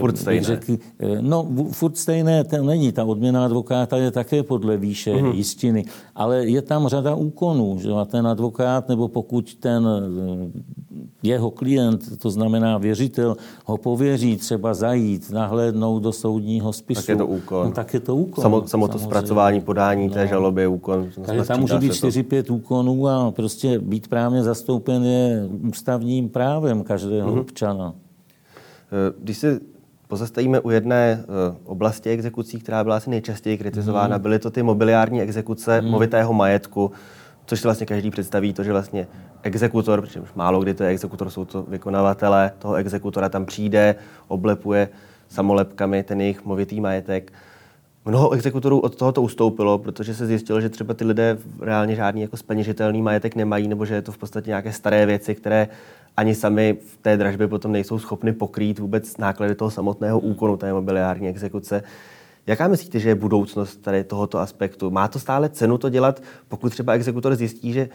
Furt 0.00 0.18
stejné. 0.18 0.44
Řekl, 0.44 0.76
no, 1.20 1.48
furt 1.70 1.98
stejné 1.98 2.44
to 2.44 2.62
není. 2.62 2.92
Ta 2.92 3.04
odměna 3.10 3.44
advokáta 3.44 3.96
je 3.96 4.10
také 4.10 4.42
podle 4.42 4.76
výše 4.76 5.14
mm-hmm. 5.14 5.34
jistiny, 5.34 5.84
ale 6.14 6.46
je 6.46 6.62
tam 6.62 6.88
řada 6.88 7.14
úkonů, 7.14 7.78
že 7.80 7.90
a 7.90 8.04
ten 8.04 8.26
advokát, 8.26 8.88
nebo 8.88 9.08
pokud 9.08 9.54
ten 9.54 9.88
eh, 9.88 10.60
jeho 11.22 11.50
klient, 11.50 12.18
to 12.18 12.30
znamená 12.30 12.78
věřitel, 12.78 13.36
ho 13.64 13.76
pověří 13.76 14.36
třeba 14.36 14.74
zajít, 14.74 15.30
nahlédnout 15.30 16.02
do 16.02 16.12
soudního 16.12 16.72
spisu. 16.72 17.00
Tak 17.00 17.08
je 17.08 17.16
to 17.16 17.26
úkon. 17.26 17.66
No, 17.66 17.72
tak 17.72 17.94
je 17.94 18.00
to 18.00 18.16
úkon. 18.16 18.42
Samo, 18.42 18.68
samo 18.68 18.88
to 18.88 18.98
zpracování, 18.98 19.60
podání 19.60 20.08
no. 20.08 20.14
té 20.14 20.26
žaloby 20.26 20.60
je 20.60 20.68
úkon. 20.68 21.08
Takže 21.26 21.44
tam 21.44 21.60
může 21.60 21.78
být 21.78 21.92
4-5 21.92 22.54
úkonů 22.54 23.08
a 23.08 23.30
prostě 23.30 23.78
být 23.78 24.08
právně 24.08 24.42
zastoupen 24.42 25.04
je 25.04 25.48
ústavním 25.68 26.28
právem 26.28 26.84
každého 26.84 27.30
mm-hmm. 27.30 27.40
občana. 27.40 27.94
Eh, 28.92 29.14
když 29.18 29.38
se 29.38 29.60
pozastavíme 30.10 30.60
u 30.60 30.70
jedné 30.70 31.24
uh, 31.24 31.56
oblasti 31.64 32.10
exekucí, 32.10 32.58
která 32.58 32.84
byla 32.84 32.96
asi 32.96 33.10
nejčastěji 33.10 33.58
kritizována. 33.58 34.16
Hmm. 34.16 34.22
Byly 34.22 34.38
to 34.38 34.50
ty 34.50 34.62
mobiliární 34.62 35.22
exekuce 35.22 35.80
hmm. 35.80 35.90
movitého 35.90 36.32
majetku, 36.32 36.90
což 37.46 37.60
si 37.60 37.66
vlastně 37.66 37.86
každý 37.86 38.10
představí, 38.10 38.52
to, 38.52 38.62
že 38.62 38.72
vlastně 38.72 39.06
exekutor, 39.42 40.00
protože 40.00 40.20
už 40.20 40.32
málo 40.34 40.60
kdy 40.60 40.74
to 40.74 40.84
je 40.84 40.90
exekutor, 40.90 41.30
jsou 41.30 41.44
to 41.44 41.62
vykonavatelé 41.62 42.52
toho 42.58 42.74
exekutora, 42.74 43.28
tam 43.28 43.46
přijde, 43.46 43.94
oblepuje 44.28 44.88
samolepkami 45.28 46.02
ten 46.02 46.20
jejich 46.20 46.44
movitý 46.44 46.80
majetek. 46.80 47.32
Mnoho 48.04 48.30
exekutorů 48.30 48.80
od 48.80 48.96
tohoto 48.96 49.22
ustoupilo, 49.22 49.78
protože 49.78 50.14
se 50.14 50.26
zjistilo, 50.26 50.60
že 50.60 50.68
třeba 50.68 50.94
ty 50.94 51.04
lidé 51.04 51.38
reálně 51.60 51.94
žádný 51.94 52.22
jako 52.22 52.36
speněžitelný 52.36 53.02
majetek 53.02 53.36
nemají, 53.36 53.68
nebo 53.68 53.86
že 53.86 53.94
je 53.94 54.02
to 54.02 54.12
v 54.12 54.18
podstatě 54.18 54.50
nějaké 54.50 54.72
staré 54.72 55.06
věci, 55.06 55.34
které 55.34 55.68
ani 56.16 56.34
sami 56.34 56.76
v 56.86 56.96
té 57.02 57.16
dražbě 57.16 57.48
potom 57.48 57.72
nejsou 57.72 57.98
schopni 57.98 58.32
pokrýt 58.32 58.78
vůbec 58.78 59.16
náklady 59.16 59.54
toho 59.54 59.70
samotného 59.70 60.20
úkonu 60.20 60.56
té 60.56 60.72
mobiliární 60.72 61.28
exekuce. 61.28 61.82
Jaká 62.46 62.68
myslíte, 62.68 62.98
že 63.00 63.08
je 63.08 63.14
budoucnost 63.14 63.76
tady 63.76 64.04
tohoto 64.04 64.38
aspektu? 64.38 64.90
Má 64.90 65.08
to 65.08 65.18
stále 65.18 65.48
cenu 65.48 65.78
to 65.78 65.88
dělat, 65.88 66.22
pokud 66.48 66.70
třeba 66.70 66.92
exekutor 66.92 67.34
zjistí, 67.34 67.72
že 67.72 67.88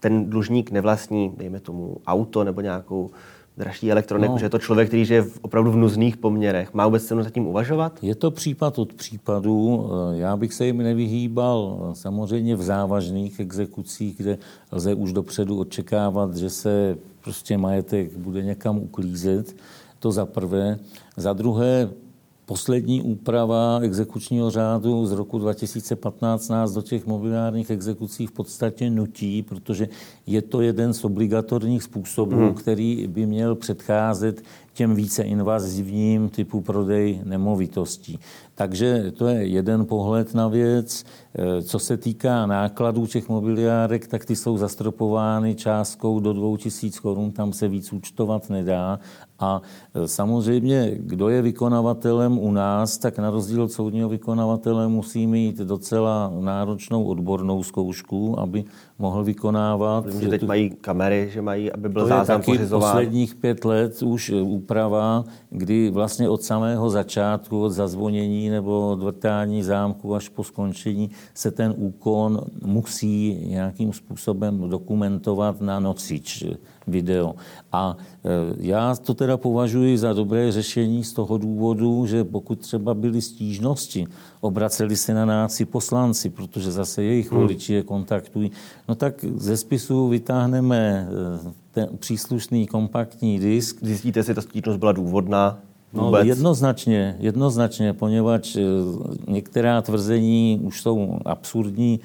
ten 0.00 0.30
dlužník 0.30 0.70
nevlastní, 0.70 1.32
dejme 1.36 1.60
tomu, 1.60 1.96
auto 2.06 2.44
nebo 2.44 2.60
nějakou 2.60 3.10
dražší 3.58 3.92
elektroniku, 3.92 4.32
no. 4.32 4.38
že 4.38 4.44
je 4.44 4.50
to 4.50 4.58
člověk, 4.58 4.88
který 4.88 5.04
žije 5.04 5.22
v, 5.22 5.38
opravdu 5.42 5.70
v 5.70 5.76
nuzných 5.76 6.16
poměrech. 6.16 6.74
Má 6.74 6.86
vůbec 6.86 7.04
cenu 7.04 7.22
zatím 7.22 7.46
uvažovat? 7.46 7.98
Je 8.02 8.14
to 8.14 8.30
případ 8.30 8.78
od 8.78 8.92
případu. 8.92 9.90
Já 10.12 10.36
bych 10.36 10.54
se 10.54 10.66
jim 10.66 10.78
nevyhýbal 10.78 11.90
samozřejmě 11.92 12.56
v 12.56 12.62
závažných 12.62 13.40
exekucích, 13.40 14.16
kde 14.16 14.38
lze 14.72 14.94
už 14.94 15.12
dopředu 15.12 15.58
očekávat, 15.58 16.36
že 16.36 16.50
se 16.50 16.98
prostě 17.20 17.58
majetek 17.58 18.16
bude 18.16 18.42
někam 18.42 18.78
uklízet. 18.78 19.56
To 19.98 20.12
za 20.12 20.26
prvé. 20.26 20.78
Za 21.16 21.32
druhé, 21.32 21.90
Poslední 22.48 23.02
úprava 23.02 23.78
exekučního 23.82 24.50
řádu 24.50 25.06
z 25.06 25.12
roku 25.12 25.38
2015 25.38 26.48
nás 26.48 26.72
do 26.72 26.82
těch 26.82 27.06
mobiliárních 27.06 27.70
exekucí 27.70 28.26
v 28.26 28.32
podstatě 28.32 28.90
nutí, 28.90 29.42
protože 29.42 29.88
je 30.26 30.42
to 30.42 30.60
jeden 30.60 30.94
z 30.94 31.04
obligatorních 31.04 31.82
způsobů, 31.82 32.36
hmm. 32.36 32.54
který 32.54 33.06
by 33.06 33.26
měl 33.26 33.54
předcházet 33.54 34.42
těm 34.78 34.94
více 34.94 35.22
invazivním 35.22 36.28
typu 36.28 36.60
prodej 36.60 37.20
nemovitostí. 37.24 38.18
Takže 38.54 39.12
to 39.16 39.26
je 39.26 39.46
jeden 39.46 39.86
pohled 39.86 40.34
na 40.34 40.48
věc. 40.48 41.04
E, 41.38 41.62
co 41.62 41.78
se 41.78 41.96
týká 41.96 42.46
nákladů 42.46 43.06
těch 43.06 43.28
mobiliárek, 43.28 44.06
tak 44.06 44.24
ty 44.24 44.36
jsou 44.36 44.58
zastropovány 44.58 45.54
částkou 45.54 46.20
do 46.20 46.32
2000 46.32 47.00
korun, 47.00 47.32
tam 47.32 47.52
se 47.52 47.68
víc 47.68 47.92
účtovat 47.92 48.50
nedá. 48.50 48.98
A 49.38 49.62
e, 49.94 50.08
samozřejmě, 50.08 50.90
kdo 50.96 51.28
je 51.28 51.42
vykonavatelem 51.42 52.38
u 52.38 52.50
nás, 52.50 52.98
tak 52.98 53.18
na 53.18 53.30
rozdíl 53.30 53.62
od 53.62 53.72
soudního 53.72 54.08
vykonavatele 54.08 54.88
musí 54.88 55.26
mít 55.26 55.58
docela 55.58 56.32
náročnou 56.40 57.04
odbornou 57.04 57.62
zkoušku, 57.62 58.40
aby 58.40 58.64
mohl 58.98 59.24
vykonávat. 59.24 60.06
Vím, 60.06 60.20
že 60.20 60.28
teď 60.28 60.42
mají 60.46 60.70
kamery, 60.70 61.30
že 61.32 61.42
mají, 61.42 61.72
aby 61.72 61.88
byl 61.88 62.02
to 62.02 62.08
záznam 62.08 62.42
pořizován. 62.42 62.90
posledních 62.90 63.34
pět 63.34 63.64
let 63.64 64.02
už 64.02 64.30
úprava, 64.30 65.24
kdy 65.50 65.90
vlastně 65.90 66.28
od 66.28 66.42
samého 66.42 66.90
začátku, 66.90 67.62
od 67.62 67.70
zazvonění 67.70 68.50
nebo 68.50 68.90
od 68.90 69.02
vrtání 69.02 69.62
zámku 69.62 70.14
až 70.14 70.28
po 70.28 70.44
skončení 70.44 71.10
se 71.34 71.50
ten 71.50 71.74
úkon 71.76 72.40
musí 72.64 73.44
nějakým 73.46 73.92
způsobem 73.92 74.70
dokumentovat 74.70 75.60
na 75.60 75.80
nosič 75.80 76.44
video. 76.86 77.34
A 77.72 77.96
e, 78.24 78.30
já 78.58 78.96
to 78.96 79.14
teda 79.14 79.36
považuji 79.36 79.98
za 79.98 80.12
dobré 80.12 80.52
řešení 80.52 81.04
z 81.04 81.12
toho 81.12 81.38
důvodu, 81.38 82.06
že 82.06 82.24
pokud 82.24 82.58
třeba 82.58 82.94
byly 82.94 83.22
stížnosti, 83.22 84.06
obraceli 84.40 84.96
se 84.96 85.14
na 85.14 85.24
nás 85.24 85.60
i 85.60 85.64
poslanci, 85.64 86.30
protože 86.30 86.72
zase 86.72 87.02
jejich 87.02 87.30
hmm. 87.30 87.40
voliči 87.40 87.72
je 87.72 87.82
kontaktují, 87.82 88.50
no 88.88 88.94
tak 88.94 89.24
ze 89.36 89.56
spisu 89.56 90.08
vytáhneme 90.08 91.08
e, 91.10 91.52
ten 91.70 91.88
příslušný 91.98 92.66
kompaktní 92.66 93.38
disk. 93.38 93.78
Zjistíte, 93.82 94.20
jestli 94.20 94.34
ta 94.34 94.40
stížnost 94.40 94.78
byla 94.78 94.92
důvodná? 94.92 95.58
No, 95.92 96.16
jednoznačně, 96.16 97.16
jednoznačně, 97.18 97.92
poněvadž 97.92 98.56
e, 98.56 98.60
některá 99.28 99.82
tvrzení 99.82 100.60
už 100.62 100.82
jsou 100.82 101.18
absurdní, 101.24 102.00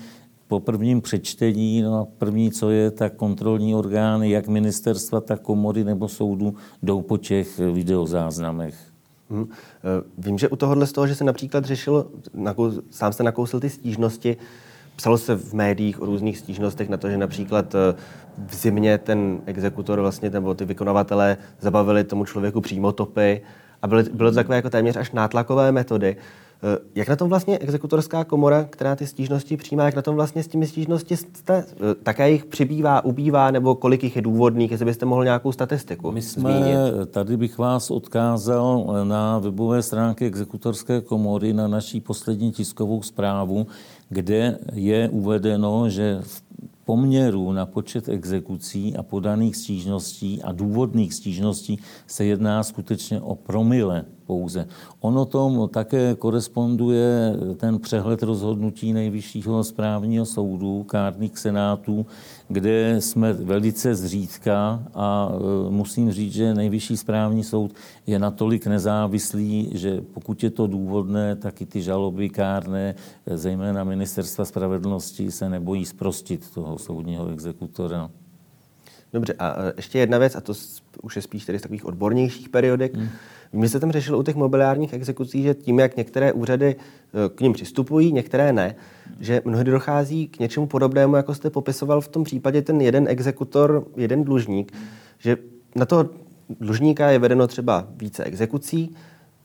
po 0.48 0.60
prvním 0.60 1.02
přečtení, 1.02 1.82
no 1.82 2.00
a 2.00 2.06
první, 2.18 2.52
co 2.52 2.70
je, 2.70 2.92
tak 2.92 3.16
kontrolní 3.16 3.76
orgány, 3.76 4.30
jak 4.30 4.48
ministerstva, 4.48 5.22
tak 5.22 5.42
komory 5.42 5.84
nebo 5.84 6.08
soudu 6.08 6.56
jdou 6.84 7.02
po 7.02 7.18
těch 7.18 7.60
videozáznamech. 7.60 8.93
Hmm. 9.34 9.50
Vím, 10.18 10.38
že 10.38 10.50
u 10.50 10.56
tohohle 10.56 10.88
z 10.88 10.92
toho, 10.92 11.08
že 11.08 11.16
se 11.16 11.24
například 11.24 11.66
řešilo, 11.66 12.06
sám 12.90 13.14
jste 13.14 13.24
nakousil 13.24 13.60
ty 13.60 13.70
stížnosti, 13.70 14.38
psalo 14.96 15.18
se 15.18 15.36
v 15.36 15.54
médiích 15.54 16.02
o 16.02 16.06
různých 16.06 16.38
stížnostech 16.38 16.90
na 16.90 16.98
to, 16.98 17.10
že 17.10 17.18
například 17.18 17.76
eh, 17.76 17.96
v 18.48 18.56
zimě 18.56 18.98
ten 18.98 19.42
exekutor 19.46 20.02
vlastně, 20.02 20.30
nebo 20.30 20.54
ty 20.54 20.66
vykonavatelé 20.66 21.38
zabavili 21.60 22.04
tomu 22.04 22.26
člověku 22.26 22.62
přímo 22.62 22.92
topy 22.92 23.42
a 23.82 23.88
byly, 23.88 24.04
bylo 24.04 24.32
to 24.32 24.36
takové 24.36 24.56
jako 24.56 24.70
téměř 24.70 24.96
až 24.96 25.12
nátlakové 25.12 25.72
metody. 25.72 26.18
Eh, 26.64 26.80
jak 26.96 27.10
na 27.10 27.16
tom 27.16 27.30
vlastně 27.30 27.58
exekutorská 27.58 28.24
komora, 28.24 28.64
která 28.70 28.96
ty 28.96 29.08
stížnosti 29.08 29.58
přijímá, 29.58 29.84
jak 29.84 29.96
na 29.96 30.02
tom 30.02 30.16
vlastně 30.16 30.44
s 30.44 30.48
těmi 30.48 30.68
stížnosti 30.68 31.18
jste? 31.18 31.54
Eh, 31.56 31.96
také 32.04 32.32
jich 32.32 32.46
přibývá, 32.46 33.06
ubývá, 33.06 33.52
nebo 33.52 33.76
kolik 33.76 34.04
jich 34.04 34.16
je 34.16 34.22
důvodných, 34.22 34.72
jestli 34.72 34.86
byste 34.86 35.06
mohl 35.06 35.24
nějakou 35.24 35.52
statistiku 35.52 36.12
My 36.12 36.22
jsme, 36.22 36.52
zmínit? 36.52 36.78
tady 37.12 37.38
bych 37.38 37.58
vás 37.58 37.92
odkázal 37.92 38.96
na 39.04 39.40
webové 39.40 39.82
stránky 39.82 40.26
exekutorské 40.26 41.02
komory 41.02 41.54
na 41.54 41.68
naší 41.68 42.02
poslední 42.02 42.52
tiskovou 42.52 43.02
zprávu, 43.02 43.68
kde 44.10 44.60
je 44.74 45.10
uvedeno, 45.10 45.90
že 45.90 46.20
v 46.22 46.44
poměru 46.86 47.52
na 47.52 47.66
počet 47.66 48.10
exekucí 48.10 48.96
a 48.98 49.04
podaných 49.04 49.56
stížností 49.56 50.42
a 50.44 50.52
důvodných 50.52 51.14
stížností 51.14 51.80
se 52.08 52.26
jedná 52.26 52.64
skutečně 52.64 53.22
o 53.22 53.36
promile 53.36 54.06
pouze. 54.34 54.66
Ono 55.00 55.26
tom 55.26 55.70
také 55.70 56.16
koresponduje 56.16 57.38
ten 57.58 57.80
přehled 57.80 58.24
rozhodnutí 58.24 58.94
Nejvyššího 58.94 59.64
správního 59.64 60.26
soudu, 60.26 60.84
kárných 60.84 61.38
senátů, 61.38 62.06
kde 62.48 63.02
jsme 63.02 63.34
velice 63.34 63.96
zřídka 63.96 64.84
a 64.94 65.30
e, 65.30 65.70
musím 65.70 66.12
říct, 66.12 66.34
že 66.34 66.54
Nejvyšší 66.54 66.98
správní 66.98 67.44
soud 67.44 67.72
je 68.08 68.20
natolik 68.20 68.68
nezávislý, 68.68 69.70
že 69.74 70.02
pokud 70.02 70.44
je 70.44 70.50
to 70.50 70.68
důvodné, 70.68 71.36
tak 71.36 71.62
i 71.62 71.66
ty 71.66 71.82
žaloby 71.82 72.30
kárné, 72.30 72.96
e, 73.26 73.38
zejména 73.38 73.84
Ministerstva 73.84 74.46
spravedlnosti, 74.46 75.32
se 75.32 75.50
nebojí 75.50 75.86
zprostit 75.86 76.50
toho 76.50 76.78
soudního 76.78 77.30
exekutora. 77.30 78.10
Dobře, 79.14 79.34
a 79.34 79.56
ještě 79.78 80.00
jedna 80.00 80.18
věc, 80.18 80.36
a 80.36 80.42
to 80.42 80.54
už 81.02 81.16
je 81.16 81.22
spíš 81.22 81.46
tedy 81.46 81.60
z 81.60 81.62
takových 81.62 81.86
odbornějších 81.86 82.50
periodek. 82.50 82.96
Hmm. 82.96 83.10
My 83.54 83.70
se 83.70 83.80
tam 83.80 83.92
řešilo 83.92 84.20
u 84.20 84.24
těch 84.24 84.36
mobiliárních 84.36 84.94
exekucí, 84.94 85.44
že 85.44 85.54
tím, 85.54 85.80
jak 85.80 85.98
některé 85.98 86.34
úřady 86.34 86.76
e, 86.76 87.30
k 87.30 87.42
ním 87.42 87.54
přistupují, 87.54 88.14
některé 88.14 88.54
ne, 88.54 88.76
že 89.20 89.42
mnohdy 89.46 89.72
dochází 89.72 90.28
k 90.28 90.40
něčemu 90.40 90.68
podobnému, 90.68 91.16
jako 91.16 91.36
jste 91.36 91.50
popisoval 91.50 92.02
v 92.02 92.08
tom 92.08 92.24
případě 92.24 92.62
ten 92.62 92.82
jeden 92.82 93.08
exekutor, 93.08 93.86
jeden 93.96 94.24
dlužník, 94.24 94.72
že 95.20 95.38
na 95.76 95.86
to 95.86 96.10
dlužníka 96.60 97.10
je 97.10 97.20
vedeno 97.20 97.48
třeba 97.48 97.88
více 97.98 98.24
exekucí, 98.24 98.96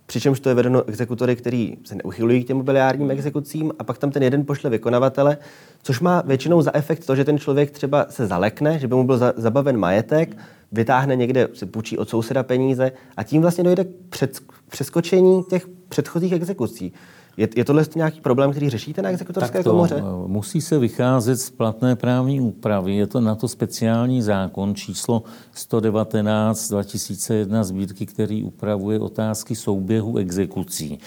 přičemž 0.06 0.40
to 0.40 0.48
je 0.48 0.54
vedeno 0.54 0.88
exekutory, 0.88 1.36
který 1.36 1.76
se 1.84 1.94
neuchylují 1.94 2.44
k 2.44 2.46
těm 2.46 2.56
mobiliárním 2.56 3.10
exekucím 3.10 3.72
a 3.78 3.84
pak 3.84 3.98
tam 3.98 4.10
ten 4.10 4.22
jeden 4.22 4.46
pošle 4.46 4.70
vykonavatele, 4.70 5.36
což 5.82 6.00
má 6.00 6.22
většinou 6.26 6.62
za 6.62 6.76
efekt 6.76 7.06
to, 7.06 7.16
že 7.16 7.24
ten 7.24 7.38
člověk 7.38 7.70
třeba 7.70 8.06
se 8.10 8.26
zalekne, 8.26 8.78
že 8.78 8.88
by 8.88 8.94
mu 8.94 9.04
byl 9.04 9.20
zabaven 9.36 9.76
majetek, 9.76 10.36
vytáhne 10.72 11.16
někde, 11.16 11.48
si 11.54 11.66
půjčí 11.66 11.98
od 11.98 12.08
souseda 12.08 12.42
peníze 12.42 12.92
a 13.16 13.22
tím 13.22 13.42
vlastně 13.42 13.64
dojde 13.64 13.84
k 13.84 14.28
přeskočení 14.68 15.44
těch 15.50 15.66
předchozích 15.88 16.32
exekucí. 16.32 16.92
Je, 17.38 17.48
je 17.56 17.64
tohle 17.64 17.86
nějaký 17.96 18.20
problém, 18.20 18.50
který 18.50 18.70
řešíte 18.70 19.02
na 19.02 19.10
exekutorské 19.10 19.62
to, 19.62 19.70
komoře? 19.70 19.94
Eh, 19.98 20.28
musí 20.28 20.60
se 20.60 20.78
vycházet 20.78 21.36
z 21.36 21.50
platné 21.50 21.96
právní 21.96 22.40
úpravy. 22.40 22.96
Je 22.96 23.06
to 23.06 23.20
na 23.20 23.34
to 23.34 23.48
speciální 23.48 24.22
zákon 24.22 24.74
číslo 24.74 25.22
119 25.52 26.68
2001 26.68 27.64
sbírky, 27.64 28.06
který 28.06 28.44
upravuje 28.44 29.00
otázky 29.00 29.56
souběhu 29.56 30.18
exekucí. 30.18 30.98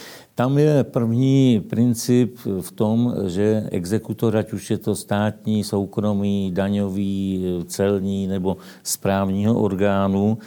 Tam 0.42 0.58
je 0.58 0.84
první 0.84 1.64
princip 1.70 2.38
v 2.62 2.72
tom, 2.72 3.14
že 3.28 3.68
exekutor, 3.72 4.38
ať 4.38 4.54
už 4.54 4.72
je 4.72 4.78
to 4.78 4.96
státní, 4.96 5.64
soukromý, 5.64 6.52
daňový, 6.54 7.46
celní 7.68 8.28
nebo 8.28 8.58
správního 8.84 9.62
orgánu, 9.62 10.38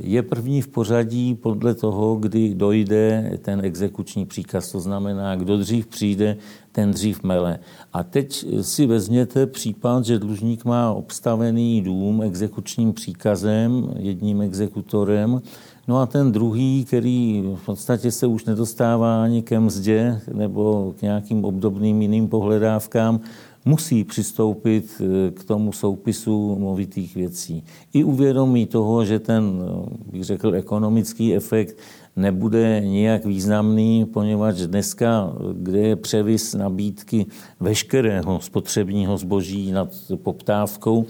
je 0.00 0.22
první 0.22 0.62
v 0.62 0.68
pořadí 0.68 1.34
podle 1.34 1.74
toho, 1.74 2.16
kdy 2.16 2.54
dojde 2.54 3.38
ten 3.42 3.60
exekuční 3.64 4.26
příkaz. 4.26 4.72
To 4.72 4.80
znamená, 4.80 5.36
kdo 5.36 5.58
dřív 5.58 5.86
přijde, 5.86 6.36
ten 6.72 6.90
dřív 6.90 7.22
mele. 7.22 7.58
A 7.92 8.02
teď 8.02 8.46
si 8.60 8.86
vezměte 8.86 9.46
případ, 9.46 10.04
že 10.04 10.18
dlužník 10.18 10.64
má 10.64 10.92
obstavený 10.92 11.82
dům 11.82 12.22
exekučním 12.22 12.92
příkazem, 12.92 13.94
jedním 13.98 14.40
exekutorem, 14.40 15.42
No 15.88 16.00
a 16.00 16.06
ten 16.06 16.32
druhý, 16.32 16.84
který 16.84 17.44
v 17.54 17.66
podstatě 17.66 18.10
se 18.10 18.26
už 18.26 18.44
nedostává 18.44 19.22
ani 19.22 19.42
ke 19.42 19.60
mzdě 19.60 20.20
nebo 20.34 20.94
k 20.98 21.02
nějakým 21.02 21.44
obdobným 21.44 22.02
jiným 22.02 22.28
pohledávkám, 22.28 23.20
musí 23.64 24.04
přistoupit 24.04 25.02
eh, 25.02 25.30
k 25.30 25.44
tomu 25.44 25.72
soupisu 25.72 26.58
movitých 26.58 27.14
věcí. 27.14 27.64
I 27.92 28.04
uvědomí 28.04 28.66
toho, 28.66 29.04
že 29.04 29.18
ten, 29.18 29.62
eh, 29.62 30.12
bych 30.12 30.24
řekl, 30.24 30.54
ekonomický 30.54 31.34
efekt 31.34 31.78
nebude 32.16 32.80
nijak 32.80 33.24
významný, 33.24 34.04
poněvadž 34.04 34.60
dneska, 34.60 35.32
kde 35.52 35.78
je 35.78 35.96
převis 35.96 36.54
nabídky 36.54 37.26
veškerého 37.60 38.40
spotřebního 38.40 39.18
zboží 39.18 39.72
nad 39.72 39.88
poptávkou, 40.16 41.06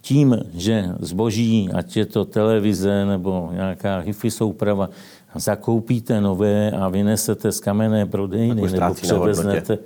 tím, 0.00 0.38
že 0.54 0.84
zboží, 1.00 1.70
ať 1.74 1.96
je 1.96 2.06
to 2.06 2.24
televize 2.24 3.04
nebo 3.04 3.48
nějaká 3.52 3.98
hifi 3.98 4.30
souprava, 4.30 4.90
zakoupíte 5.34 6.20
nové 6.20 6.70
a 6.70 6.88
vynesete 6.88 7.52
z 7.52 7.60
kamenné 7.60 8.06
prodejny 8.06 8.62
nebo 8.62 8.94
převeznete 8.94 9.78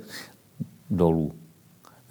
dolů. 0.89 1.31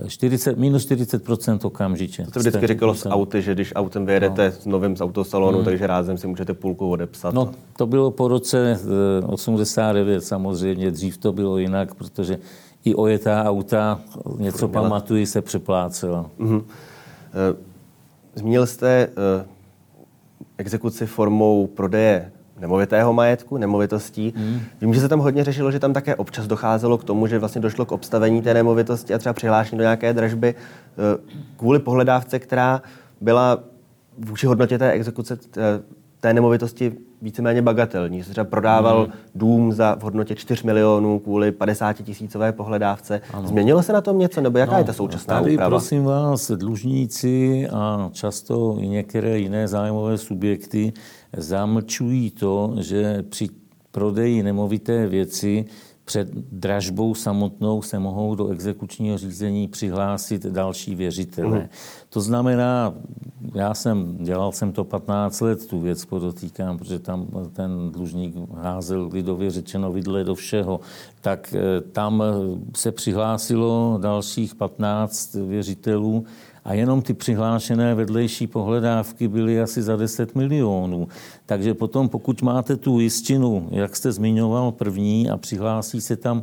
40, 0.08 0.58
minus 0.58 0.86
40% 0.86 1.58
okamžitě. 1.62 2.24
To 2.24 2.30
se 2.32 2.38
vždycky 2.38 2.66
říkalo 2.66 2.94
s 2.94 3.08
auty, 3.08 3.42
že 3.42 3.54
když 3.54 3.72
autem 3.74 4.06
vyjedete 4.06 4.44
no. 4.44 4.60
s 4.62 4.66
novým 4.66 4.96
z 4.96 5.00
autosalonu, 5.00 5.58
hmm. 5.58 5.64
takže 5.64 5.86
rázem 5.86 6.18
si 6.18 6.26
můžete 6.26 6.54
půlku 6.54 6.90
odepsat. 6.90 7.34
No, 7.34 7.52
to 7.76 7.86
bylo 7.86 8.10
po 8.10 8.28
roce 8.28 8.80
89 9.26 10.16
eh, 10.16 10.20
samozřejmě, 10.20 10.90
dřív 10.90 11.18
to 11.18 11.32
bylo 11.32 11.58
jinak, 11.58 11.94
protože 11.94 12.38
i 12.84 12.94
ojetá 12.94 13.44
auta, 13.44 14.00
něco 14.38 14.68
Měla. 14.68 14.82
pamatuji, 14.82 15.26
se 15.26 15.42
přeplácela. 15.42 16.30
Mm-hmm. 16.38 16.62
Zmínil 18.34 18.66
jste 18.66 19.08
exekuci 20.58 21.06
formou 21.06 21.66
prodeje 21.66 22.32
nemovitého 22.60 23.12
majetku, 23.12 23.56
nemovitostí. 23.56 24.32
Hmm. 24.36 24.60
Vím, 24.80 24.94
že 24.94 25.00
se 25.00 25.08
tam 25.08 25.20
hodně 25.20 25.44
řešilo, 25.44 25.72
že 25.72 25.78
tam 25.78 25.92
také 25.92 26.16
občas 26.16 26.46
docházelo 26.46 26.98
k 26.98 27.04
tomu, 27.04 27.26
že 27.26 27.38
vlastně 27.38 27.60
došlo 27.60 27.86
k 27.86 27.92
obstavení 27.92 28.42
té 28.42 28.54
nemovitosti 28.54 29.14
a 29.14 29.18
třeba 29.18 29.32
přihlášení 29.32 29.78
do 29.78 29.82
nějaké 29.82 30.12
dražby 30.12 30.54
eh, 30.54 31.34
kvůli 31.56 31.78
pohledávce, 31.78 32.38
která 32.38 32.82
byla 33.20 33.58
vůči 34.18 34.46
hodnotě 34.46 34.78
té 34.78 34.90
exekuce 34.90 35.38
té 36.22 36.34
nemovitosti 36.34 36.92
víceméně 37.22 37.62
bagatelní. 37.62 38.22
Třeba 38.22 38.44
prodával 38.44 39.02
hmm. 39.02 39.12
dům 39.34 39.72
za 39.72 39.94
v 39.94 40.02
hodnotě 40.02 40.34
4 40.34 40.66
milionů 40.66 41.18
kvůli 41.18 41.52
50 41.52 41.92
tisícové 41.92 42.52
pohledávce. 42.52 43.20
Ano. 43.32 43.48
Změnilo 43.48 43.82
se 43.82 43.92
na 43.92 44.00
tom 44.00 44.18
něco, 44.18 44.40
nebo 44.40 44.58
jaká 44.58 44.72
no, 44.72 44.78
je 44.78 44.84
ta 44.84 44.92
současná 44.92 45.40
tady, 45.40 45.52
úprava? 45.52 45.70
prosím 45.70 46.04
vás, 46.04 46.50
dlužníci 46.50 47.68
a 47.72 48.10
často 48.12 48.76
i 48.80 48.88
některé 48.88 49.38
jiné 49.38 49.68
zájmové 49.68 50.18
subjekty 50.18 50.92
zamlčují 51.36 52.30
to, 52.30 52.74
že 52.80 53.24
při 53.28 53.48
prodeji 53.90 54.42
nemovité 54.42 55.06
věci 55.06 55.64
před 56.04 56.28
dražbou 56.34 57.14
samotnou 57.14 57.82
se 57.82 57.98
mohou 57.98 58.34
do 58.34 58.48
exekučního 58.48 59.18
řízení 59.18 59.68
přihlásit 59.68 60.46
další 60.46 60.94
věřitelé. 60.94 61.58
Mm. 61.58 61.68
To 62.08 62.20
znamená, 62.20 62.94
já 63.54 63.74
jsem, 63.74 64.16
dělal 64.16 64.52
jsem 64.52 64.72
to 64.72 64.84
15 64.84 65.40
let, 65.40 65.66
tu 65.66 65.80
věc 65.80 66.04
podotýkám, 66.04 66.78
protože 66.78 66.98
tam 66.98 67.26
ten 67.52 67.90
dlužník 67.92 68.34
házel 68.54 69.10
lidově 69.12 69.50
řečeno 69.50 69.92
vidle 69.92 70.24
do 70.24 70.34
všeho, 70.34 70.80
tak 71.20 71.54
eh, 71.54 71.80
tam 71.80 72.22
se 72.76 72.92
přihlásilo 72.92 73.98
dalších 74.02 74.54
15 74.54 75.34
věřitelů 75.34 76.24
a 76.64 76.74
jenom 76.74 77.02
ty 77.02 77.14
přihlášené 77.14 77.94
vedlejší 77.94 78.46
pohledávky 78.46 79.28
byly 79.28 79.60
asi 79.60 79.82
za 79.82 79.96
10 79.96 80.34
milionů. 80.34 81.08
Takže 81.46 81.74
potom, 81.74 82.08
pokud 82.08 82.42
máte 82.42 82.76
tu 82.76 83.00
jistinu, 83.00 83.68
jak 83.70 83.96
jste 83.96 84.12
zmiňoval 84.12 84.72
první, 84.72 85.30
a 85.30 85.36
přihlásí 85.36 86.00
se 86.00 86.16
tam 86.16 86.42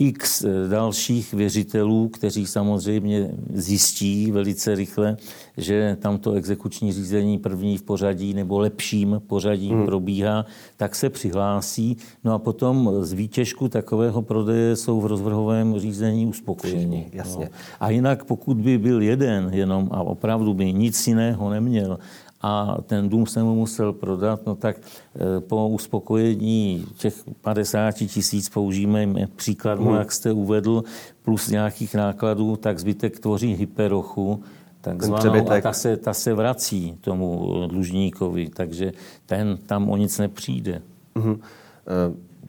x 0.00 0.44
eh, 0.44 0.68
dalších 0.68 1.34
věřitelů, 1.34 2.08
kteří 2.08 2.46
samozřejmě 2.46 3.30
zjistí 3.54 4.32
velice 4.32 4.74
rychle, 4.74 5.16
že 5.56 5.96
tamto 6.00 6.32
exekuční 6.32 6.92
řízení 6.92 7.38
první 7.38 7.78
v 7.78 7.82
pořadí 7.82 8.34
nebo 8.34 8.58
lepším 8.58 9.22
pořadím 9.26 9.76
hmm. 9.76 9.86
probíhá, 9.86 10.46
tak 10.76 10.94
se 10.94 11.10
přihlásí. 11.10 11.96
No 12.24 12.34
a 12.34 12.38
potom 12.38 12.90
z 13.00 13.12
výtěžku 13.12 13.68
takového 13.68 14.22
prodeje 14.22 14.76
jsou 14.76 15.00
v 15.00 15.06
rozvrhovém 15.06 15.78
řízení 15.78 16.26
uspokojeni. 16.26 17.10
Jasně. 17.12 17.44
No. 17.44 17.50
A 17.80 17.90
jinak, 17.90 18.24
pokud 18.24 18.56
by 18.56 18.78
byl 18.78 19.02
jeden 19.02 19.50
jenom 19.52 19.88
a 19.92 20.02
opravdu 20.02 20.54
by 20.54 20.72
nic 20.72 21.06
jiného 21.06 21.50
neměl 21.50 21.98
a 22.42 22.76
ten 22.86 23.08
dům 23.08 23.26
se 23.26 23.42
mu 23.42 23.54
musel 23.54 23.92
prodat, 23.92 24.46
no 24.46 24.54
tak 24.54 24.76
e, 24.76 25.40
po 25.40 25.68
uspokojení 25.68 26.86
těch 26.96 27.14
50 27.40 27.92
tisíc 27.92 28.48
použijeme 28.48 29.26
příklad, 29.36 29.78
hmm. 29.78 29.94
jak 29.94 30.12
jste 30.12 30.32
uvedl, 30.32 30.84
plus 31.22 31.48
nějakých 31.48 31.94
nákladů, 31.94 32.56
tak 32.56 32.78
zbytek 32.78 33.20
tvoří 33.20 33.54
hyperochu, 33.54 34.42
takzvanou, 34.80 35.50
a 35.50 35.60
ta 35.60 35.72
se, 35.72 35.96
ta 35.96 36.14
se 36.14 36.34
vrací 36.34 36.98
tomu 37.00 37.52
dlužníkovi, 37.66 38.48
takže 38.48 38.92
ten 39.26 39.58
tam 39.66 39.90
o 39.90 39.96
nic 39.96 40.18
nepřijde. 40.18 40.82
hmm 41.16 41.40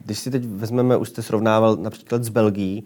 Když 0.06 0.19
si 0.19 0.32
teď 0.32 0.45
vezmeme, 0.45 0.97
už 0.97 1.10
jste 1.10 1.21
srovnával 1.21 1.75
například 1.75 2.23
s 2.23 2.30
Belgií, 2.30 2.84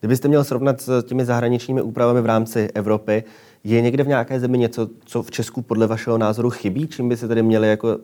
kdybyste 0.00 0.28
měl 0.28 0.44
srovnat 0.44 0.80
s 0.80 1.02
těmi 1.02 1.24
zahraničními 1.24 1.82
úpravami 1.82 2.20
v 2.20 2.26
rámci 2.26 2.70
Evropy, 2.74 3.24
je 3.64 3.80
někde 3.80 4.04
v 4.04 4.08
nějaké 4.08 4.40
zemi 4.40 4.58
něco, 4.58 4.88
co 5.04 5.22
v 5.22 5.30
Česku 5.30 5.62
podle 5.62 5.86
vašeho 5.86 6.18
názoru 6.18 6.50
chybí? 6.50 6.86
Čím 6.86 7.08
by 7.08 7.16
se 7.16 7.28
tedy 7.28 7.42
měli 7.42 7.68
jako 7.68 7.88
uh, 7.88 8.02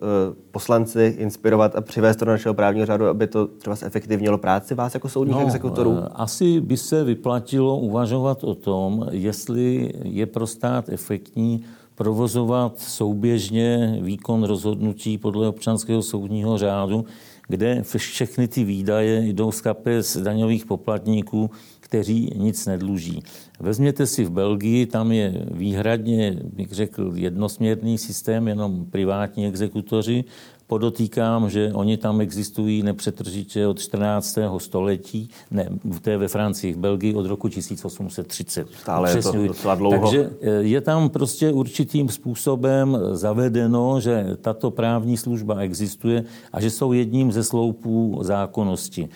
poslanci 0.51 1.15
inspirovat 1.17 1.75
a 1.75 1.81
přivést 1.81 2.15
do 2.15 2.25
našeho 2.25 2.53
právního 2.53 2.85
řádu, 2.85 3.07
aby 3.07 3.27
to 3.27 3.47
třeba 3.47 3.75
zefektivnilo 3.75 4.37
práci 4.37 4.75
vás 4.75 4.93
jako 4.93 5.09
soudních 5.09 5.37
no, 5.37 5.45
exekutorů? 5.45 5.97
Eh, 5.97 6.07
asi 6.13 6.61
by 6.61 6.77
se 6.77 7.03
vyplatilo 7.03 7.77
uvažovat 7.77 8.43
o 8.43 8.55
tom, 8.55 9.07
jestli 9.11 9.93
je 10.03 10.25
pro 10.25 10.47
stát 10.47 10.89
efektní 10.89 11.63
provozovat 11.95 12.79
souběžně 12.79 13.99
výkon 14.01 14.43
rozhodnutí 14.43 15.17
podle 15.17 15.47
občanského 15.47 16.01
soudního 16.01 16.57
řádu, 16.57 17.05
kde 17.47 17.83
všechny 17.97 18.47
ty 18.47 18.63
výdaje 18.63 19.27
jdou 19.27 19.51
z 19.51 19.61
kapes 19.61 20.17
daňových 20.17 20.65
poplatníků 20.65 21.49
kteří 21.85 22.31
nic 22.35 22.65
nedluží. 22.65 23.23
Vezměte 23.59 24.05
si 24.05 24.25
v 24.25 24.29
Belgii, 24.29 24.85
tam 24.85 25.11
je 25.11 25.45
výhradně, 25.51 26.39
bych 26.53 26.71
řekl, 26.71 27.11
jednosměrný 27.15 27.97
systém, 27.97 28.47
jenom 28.47 28.85
privátní 28.85 29.47
exekutoři. 29.47 30.23
Podotýkám, 30.67 31.49
že 31.49 31.71
oni 31.73 31.97
tam 31.97 32.21
existují 32.21 32.83
nepřetržitě 32.83 33.67
od 33.67 33.79
14. 33.79 34.37
století, 34.57 35.29
ne, 35.51 35.69
to 36.01 36.09
je 36.09 36.17
ve 36.17 36.27
Francii, 36.27 36.73
v 36.73 36.77
Belgii 36.77 37.13
od 37.13 37.25
roku 37.25 37.49
1830. 37.49 38.67
Stále 38.81 39.17
je 39.17 39.21
to 39.21 39.47
docela 39.47 39.75
dlouho. 39.75 39.99
Takže 39.99 40.29
eh, 40.41 40.49
je 40.49 40.81
tam 40.81 41.09
prostě 41.09 41.51
určitým 41.51 42.09
způsobem 42.09 42.97
zavedeno, 43.11 43.99
že 43.99 44.37
tato 44.41 44.71
právní 44.71 45.17
služba 45.17 45.59
existuje 45.59 46.23
a 46.53 46.61
že 46.61 46.69
jsou 46.69 46.93
jedním 46.93 47.31
ze 47.31 47.43
sloupů 47.43 48.19
zákonnosti. 48.21 49.09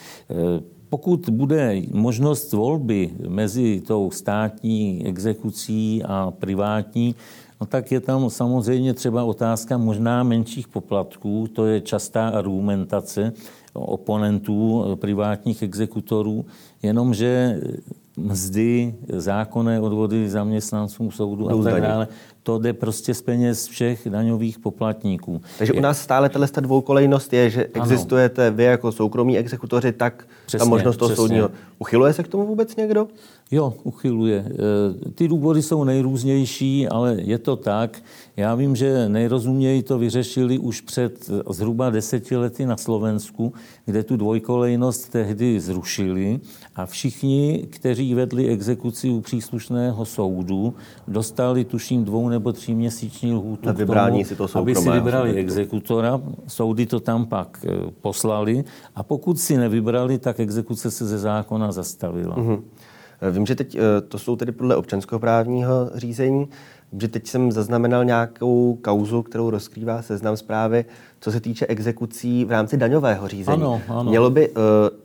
Pokud 0.89 1.29
bude 1.29 1.81
možnost 1.91 2.53
volby 2.53 3.09
mezi 3.27 3.81
tou 3.87 4.11
státní 4.11 5.05
exekucí 5.05 6.03
a 6.03 6.31
privátní, 6.31 7.15
no 7.61 7.67
tak 7.67 7.91
je 7.91 7.99
tam 7.99 8.29
samozřejmě 8.29 8.93
třeba 8.93 9.23
otázka 9.23 9.77
možná 9.77 10.23
menších 10.23 10.67
poplatků, 10.67 11.47
to 11.53 11.65
je 11.65 11.81
častá 11.81 12.29
argumentace 12.29 13.33
oponentů 13.73 14.85
privátních 14.95 15.61
exekutorů, 15.61 16.45
jenomže 16.83 17.61
mzdy, 18.19 18.95
zákonné 19.07 19.81
odvody 19.81 20.29
zaměstnancům 20.29 21.11
soudu 21.11 21.49
a 21.49 21.63
tak 21.63 21.81
dále, 21.81 22.07
to 22.43 22.59
jde 22.59 22.73
prostě 22.73 23.13
z 23.13 23.21
peněz 23.21 23.67
všech 23.67 24.07
daňových 24.09 24.59
poplatníků. 24.59 25.41
Takže 25.57 25.73
u 25.73 25.79
nás 25.79 26.01
stále 26.01 26.29
tato 26.29 26.61
dvoukolejnost 26.61 27.33
je, 27.33 27.49
že 27.49 27.65
ano. 27.65 27.83
existujete 27.83 28.51
vy 28.51 28.63
jako 28.63 28.91
soukromí 28.91 29.37
exekutoři, 29.37 29.91
tak 29.91 30.27
přesně, 30.45 30.65
ta 30.65 30.69
možnost 30.69 30.97
toho 30.97 31.09
přesně. 31.09 31.27
soudního. 31.27 31.49
Uchyluje 31.79 32.13
se 32.13 32.23
k 32.23 32.27
tomu 32.27 32.45
vůbec 32.45 32.75
někdo? 32.75 33.07
Jo, 33.51 33.73
uchyluje. 33.83 34.37
E, 34.37 35.11
ty 35.11 35.27
důvody 35.27 35.61
jsou 35.61 35.83
nejrůznější, 35.83 36.87
ale 36.87 37.17
je 37.19 37.37
to 37.37 37.55
tak. 37.55 38.01
Já 38.37 38.55
vím, 38.55 38.75
že 38.75 39.09
nejrozuměji 39.09 39.83
to 39.83 39.99
vyřešili 39.99 40.57
už 40.57 40.81
před 40.81 41.29
zhruba 41.49 41.89
deseti 41.89 42.37
lety 42.37 42.65
na 42.65 42.77
Slovensku, 42.77 43.53
kde 43.85 44.03
tu 44.03 44.17
dvojkolejnost 44.17 45.09
tehdy 45.09 45.59
zrušili 45.59 46.39
a 46.75 46.85
všichni, 46.85 47.67
kteří 47.69 48.13
vedli 48.13 48.47
exekuci 48.47 49.09
u 49.09 49.21
příslušného 49.21 50.05
soudu, 50.05 50.73
dostali 51.07 51.65
tuším 51.65 52.05
dvou 52.05 52.29
nebo 52.29 52.53
tříměsíční 52.53 53.33
lhůtu 53.33 53.67
na 53.67 53.73
vybrání 53.73 54.25
si 54.25 54.35
to 54.35 54.47
aby 54.55 54.75
si 54.75 54.89
vybrali 54.89 55.33
exekutora. 55.33 56.21
Soudy 56.47 56.85
to 56.85 56.99
tam 56.99 57.25
pak 57.25 57.65
e, 57.65 57.91
poslali 58.01 58.63
a 58.95 59.03
pokud 59.03 59.39
si 59.39 59.57
nevybrali, 59.57 60.17
tak 60.17 60.39
exekuce 60.39 60.91
se 60.91 61.05
ze 61.05 61.17
zákona 61.17 61.71
zastavila. 61.71 62.35
Mm-hmm. 62.35 62.61
Vím, 63.31 63.45
že 63.45 63.55
teď 63.55 63.75
e, 63.75 64.01
to 64.01 64.19
jsou 64.19 64.35
tedy 64.35 64.51
podle 64.51 64.75
občanského 64.75 65.19
právního 65.19 65.89
řízení 65.95 66.47
že 67.01 67.07
teď 67.07 67.27
jsem 67.27 67.51
zaznamenal 67.51 68.05
nějakou 68.05 68.77
kauzu, 68.81 69.21
kterou 69.21 69.49
rozkrývá 69.49 70.01
seznam 70.01 70.37
zprávy, 70.37 70.85
co 71.19 71.31
se 71.31 71.39
týče 71.39 71.65
exekucí 71.65 72.45
v 72.45 72.51
rámci 72.51 72.77
daňového 72.77 73.27
řízení. 73.27 73.57
Ano, 73.57 73.81
ano. 73.87 74.09
Mělo 74.09 74.29
by 74.29 74.49
uh, 74.49 74.55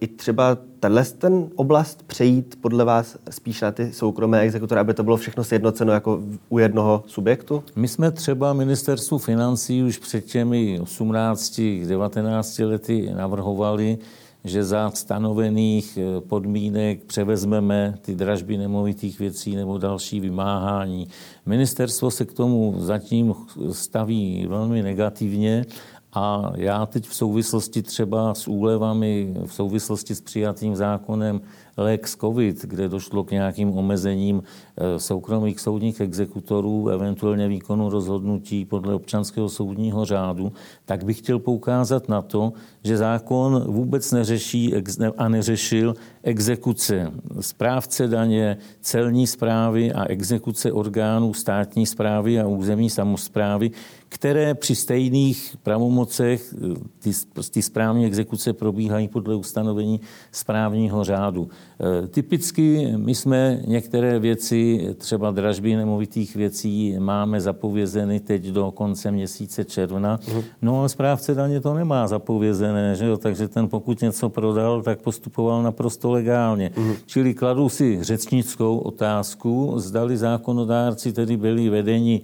i 0.01 0.07
třeba 0.07 0.59
tenhle 0.81 1.05
ten 1.05 1.49
oblast 1.55 2.03
přejít 2.07 2.59
podle 2.61 2.85
vás 2.85 3.17
spíš 3.31 3.61
na 3.61 3.73
ty 3.73 3.93
soukromé 3.93 4.41
exekutory, 4.41 4.81
aby 4.81 4.95
to 4.95 5.03
bylo 5.03 5.17
všechno 5.17 5.45
sjednoceno 5.45 5.93
jako 5.93 6.23
u 6.49 6.59
jednoho 6.59 7.05
subjektu? 7.07 7.65
My 7.77 7.89
jsme 7.89 8.11
třeba 8.11 8.53
ministerstvu 8.53 9.19
financí 9.19 9.83
už 9.83 9.99
před 9.99 10.25
těmi 10.25 10.81
18-19 10.83 12.69
lety 12.69 13.11
navrhovali, 13.17 13.99
že 14.45 14.65
za 14.65 14.91
stanovených 14.91 15.99
eh, 15.99 16.21
podmínek 16.21 17.05
převezmeme 17.05 17.95
ty 18.01 18.15
dražby 18.15 18.57
nemovitých 18.57 19.19
věcí 19.19 19.57
nebo 19.57 19.79
další 19.79 20.21
vymáhání. 20.21 21.09
Ministerstvo 21.47 22.11
se 22.11 22.25
k 22.25 22.33
tomu 22.33 22.75
zatím 22.79 23.35
staví 23.73 24.47
velmi 24.47 24.83
negativně 24.83 25.65
a 26.13 26.53
já 26.57 26.87
teď 26.87 27.09
v 27.09 27.15
souvislosti 27.15 27.83
třeba 27.83 28.35
s 28.35 28.49
úlevami, 28.49 29.35
v 29.47 29.55
souvislosti 29.55 30.15
s 30.15 30.21
přijatým 30.21 30.77
zákonem 30.77 31.41
Lex 31.77 32.17
COVID, 32.17 32.63
kde 32.65 32.89
došlo 32.89 33.25
k 33.25 33.31
nějakým 33.31 33.79
omezením 33.79 34.43
eh, 34.43 34.99
soukromých 34.99 35.61
soudních 35.61 36.01
exekutorů, 36.01 36.89
eventuálně 36.89 37.49
výkonu 37.49 37.91
rozhodnutí 37.91 38.65
podle 38.65 38.95
občanského 38.95 39.49
soudního 39.49 40.05
řádu, 40.05 40.53
tak 40.85 41.05
bych 41.05 41.19
chtěl 41.19 41.39
poukázat 41.39 42.09
na 42.09 42.23
to, 42.23 42.53
že 42.85 42.97
zákon 42.97 43.65
vůbec 43.67 44.13
neřeší 44.13 44.73
a 45.17 45.29
neřešil 45.29 45.95
exekuce 46.23 47.13
správce 47.41 48.09
daně, 48.09 48.57
celní 48.81 49.27
zprávy 49.27 49.93
a 49.93 50.05
exekuce 50.09 50.73
orgánů 50.73 51.35
státní 51.35 51.87
zprávy 51.87 52.41
a 52.41 52.47
územní 52.47 52.91
samozprávy, 52.91 53.71
které 54.09 54.55
při 54.55 54.75
stejných 54.75 55.57
pravomocech 55.63 56.55
ty, 56.99 57.11
ty 57.51 57.63
správní 57.63 58.07
exekuce 58.07 58.53
probíhají 58.53 59.09
podle 59.09 59.35
ustanovení 59.35 60.01
správního 60.33 61.05
řádu. 61.05 61.49
E, 61.81 62.07
typicky 62.07 62.93
my 62.97 63.15
jsme 63.15 63.61
některé 63.67 64.19
věci, 64.19 64.89
třeba 64.99 65.31
dražby 65.31 65.77
nemovitých 65.77 66.37
věcí, 66.37 66.97
máme 66.99 67.41
zapovězeny 67.41 68.21
teď 68.21 68.47
do 68.47 68.71
konce 68.71 69.11
měsíce 69.11 69.65
června, 69.65 70.19
uh-huh. 70.19 70.45
no 70.63 70.79
ale 70.79 70.89
správce 70.89 71.35
daně 71.35 71.61
to 71.61 71.75
nemá 71.75 72.09
zapovězené, 72.09 72.97
že 72.97 73.07
jo? 73.07 73.17
takže 73.17 73.49
ten 73.49 73.69
pokud 73.69 74.01
něco 74.01 74.29
prodal, 74.29 74.83
tak 74.83 75.03
postupoval 75.03 75.63
naprosto 75.63 76.11
legálně. 76.11 76.71
Uh-huh. 76.75 76.97
Čili 77.07 77.35
kladu 77.35 77.69
si 77.69 77.99
řečnickou 78.05 78.79
otázku, 78.79 79.73
zdali 79.77 80.17
zákonodárci 80.17 81.13
tedy 81.13 81.37
byli 81.37 81.69
vedeni 81.69 82.21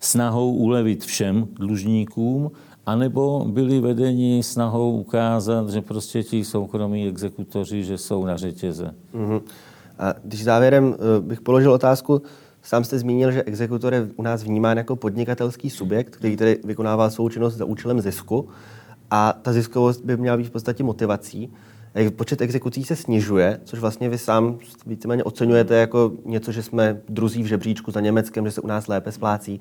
snahou 0.00 0.52
ulevit 0.52 1.04
všem 1.04 1.48
dlužníkům, 1.54 2.50
anebo 2.86 3.44
byli 3.48 3.80
vedeni 3.80 4.42
snahou 4.42 4.92
ukázat, 4.92 5.70
že 5.70 5.80
prostě 5.80 6.22
ti 6.22 6.44
soukromí 6.44 7.08
exekutoři, 7.08 7.84
že 7.84 7.98
jsou 7.98 8.24
na 8.24 8.36
řetěze. 8.36 8.94
Mm-hmm. 9.14 9.40
A 9.98 10.14
když 10.24 10.44
závěrem 10.44 10.94
eh, 10.94 11.20
bych 11.20 11.40
položil 11.40 11.72
otázku, 11.72 12.22
sám 12.62 12.84
jste 12.84 12.98
zmínil, 12.98 13.32
že 13.32 13.42
exekutor 13.42 13.94
je 13.94 14.08
u 14.16 14.22
nás 14.22 14.42
vnímán 14.42 14.76
jako 14.76 14.96
podnikatelský 14.96 15.70
subjekt, 15.70 16.16
který 16.16 16.36
tedy 16.36 16.58
vykonává 16.64 17.10
svou 17.10 17.28
činnost 17.28 17.54
za 17.54 17.64
účelem 17.64 18.00
zisku 18.00 18.48
a 19.10 19.32
ta 19.42 19.52
ziskovost 19.52 20.04
by 20.04 20.16
měla 20.16 20.36
být 20.36 20.46
v 20.46 20.50
podstatě 20.50 20.82
motivací. 20.82 21.52
Počet 22.16 22.40
exekucí 22.40 22.84
se 22.84 22.96
snižuje, 22.96 23.60
což 23.64 23.78
vlastně 23.78 24.08
vy 24.08 24.18
sám 24.18 24.58
víceméně 24.86 25.24
oceňujete 25.24 25.74
jako 25.74 26.12
něco, 26.24 26.52
že 26.52 26.62
jsme 26.62 27.00
druzí 27.08 27.42
v 27.42 27.46
žebříčku 27.46 27.90
za 27.90 28.00
Německem, 28.00 28.44
že 28.44 28.50
se 28.50 28.60
u 28.60 28.66
nás 28.66 28.88
lépe 28.88 29.12
splácí. 29.12 29.60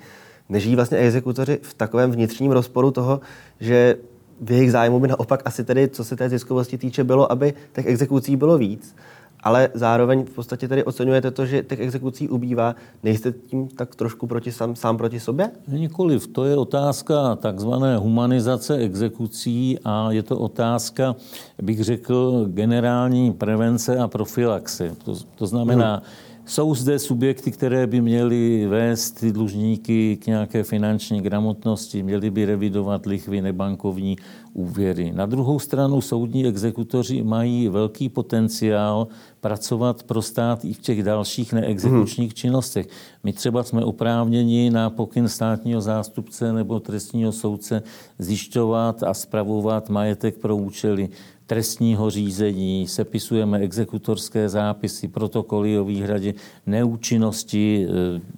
Nežijí 0.50 0.76
vlastně 0.76 0.97
exekutoři 0.97 1.60
v 1.62 1.74
takovém 1.74 2.12
vnitřním 2.12 2.52
rozporu 2.52 2.91
toho, 2.91 3.22
že 3.60 3.95
v 4.41 4.52
jejich 4.52 4.72
zájmu 4.72 5.00
by 5.00 5.08
naopak 5.08 5.41
asi 5.45 5.64
tedy, 5.64 5.88
co 5.88 6.04
se 6.04 6.16
té 6.16 6.30
ziskovosti 6.30 6.78
týče, 6.78 7.04
bylo, 7.04 7.32
aby 7.32 7.54
těch 7.74 7.86
exekucí 7.86 8.36
bylo 8.36 8.58
víc, 8.58 8.95
ale 9.43 9.70
zároveň 9.74 10.26
v 10.26 10.30
podstatě 10.30 10.68
tedy 10.68 10.84
oceňujete 10.84 11.32
to, 11.32 11.45
že 11.45 11.64
těch 11.64 11.80
exekucí 11.80 12.30
ubývá. 12.30 12.76
Nejste 13.04 13.32
tím 13.32 13.68
tak 13.68 13.95
trošku 13.95 14.28
proti 14.28 14.52
sám, 14.52 14.76
sám 14.76 14.97
proti 14.97 15.20
sobě? 15.20 15.52
Nikoliv. 15.68 16.28
To 16.28 16.45
je 16.45 16.58
otázka 16.58 17.36
takzvané 17.36 17.97
humanizace 17.97 18.76
exekucí 18.76 19.80
a 19.86 20.12
je 20.12 20.24
to 20.24 20.38
otázka, 20.38 21.16
bych 21.62 21.84
řekl, 21.84 22.45
generální 22.47 23.34
prevence 23.34 23.97
a 23.97 24.08
profilaxe. 24.08 24.95
To, 25.04 25.16
to 25.36 25.47
znamená, 25.47 25.95
hmm 25.95 26.29
jsou 26.50 26.76
zde 26.76 27.00
subjekty, 27.00 27.52
které 27.52 27.88
by 27.88 28.02
měly 28.02 28.68
vést 28.68 29.12
ty 29.12 29.32
dlužníky 29.32 30.18
k 30.18 30.28
nějaké 30.28 30.64
finanční 30.64 31.22
gramotnosti, 31.22 32.04
měly 32.04 32.30
by 32.30 32.45
revidovat 32.45 33.06
lichvy, 33.06 33.41
nebankovní 33.41 34.18
úvěry. 34.54 35.12
Na 35.16 35.26
druhou 35.26 35.60
stranu 35.60 36.02
soudní 36.02 36.45
exekutoři 36.45 37.24
mají 37.24 37.68
velký 37.68 38.10
potenciál 38.10 39.08
pracovat 39.41 40.04
pro 40.04 40.22
stát 40.22 40.66
i 40.66 40.74
v 40.74 40.80
těch 40.80 41.04
dalších 41.04 41.54
neexekučních 41.54 42.34
činnostech. 42.34 42.88
My 43.24 43.34
třeba 43.34 43.64
jsme 43.64 43.86
oprávněni 43.86 44.70
na 44.70 44.89
pokyn 44.89 45.28
státního 45.28 45.82
zástupce 45.82 46.54
nebo 46.54 46.80
trestního 46.80 47.32
soudce 47.32 47.84
zjišťovat 48.20 49.04
a 49.04 49.14
spravovat 49.14 49.89
majetek 49.89 50.38
pro 50.38 50.56
účely 50.56 51.10
trestního 51.50 52.10
řízení, 52.10 52.88
sepisujeme 52.88 53.60
exekutorské 53.60 54.50
zápisy, 54.50 55.08
protokoly 55.08 55.80
o 55.80 55.86
výhradě 55.86 56.34
neúčinnosti 56.66 57.88
e, 57.89 57.89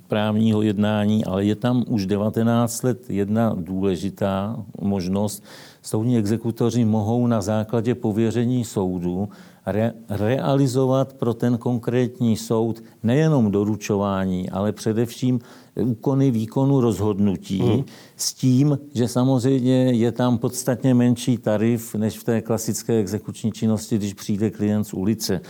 právního 0.07 0.61
jednání, 0.61 1.25
ale 1.25 1.45
je 1.45 1.55
tam 1.55 1.83
už 1.87 2.05
19 2.05 2.83
let 2.83 3.09
jedna 3.09 3.55
důležitá 3.59 4.55
možnost. 4.81 5.43
Soudní 5.81 6.17
exekutoři 6.17 6.85
mohou 6.85 7.27
na 7.27 7.41
základě 7.41 7.95
pověření 7.95 8.63
soudu 8.65 9.29
re, 9.65 9.93
realizovat 10.09 11.13
pro 11.13 11.33
ten 11.33 11.57
konkrétní 11.57 12.37
soud 12.37 12.83
nejenom 13.03 13.51
doručování, 13.51 14.49
ale 14.49 14.71
především 14.71 15.39
úkony 15.75 16.31
výkonu 16.31 16.81
rozhodnutí 16.81 17.59
hmm. 17.59 17.83
s 18.15 18.33
tím, 18.33 18.79
že 18.93 19.07
samozřejmě 19.07 19.75
je 19.75 20.11
tam 20.11 20.37
podstatně 20.37 20.93
menší 20.93 21.37
tarif 21.37 21.95
než 21.95 22.19
v 22.19 22.23
té 22.23 22.41
klasické 22.41 22.97
exekuční 22.97 23.51
činnosti, 23.51 23.97
když 23.97 24.13
přijde 24.13 24.49
klient 24.49 24.83
z 24.83 24.93
ulice. 24.93 25.41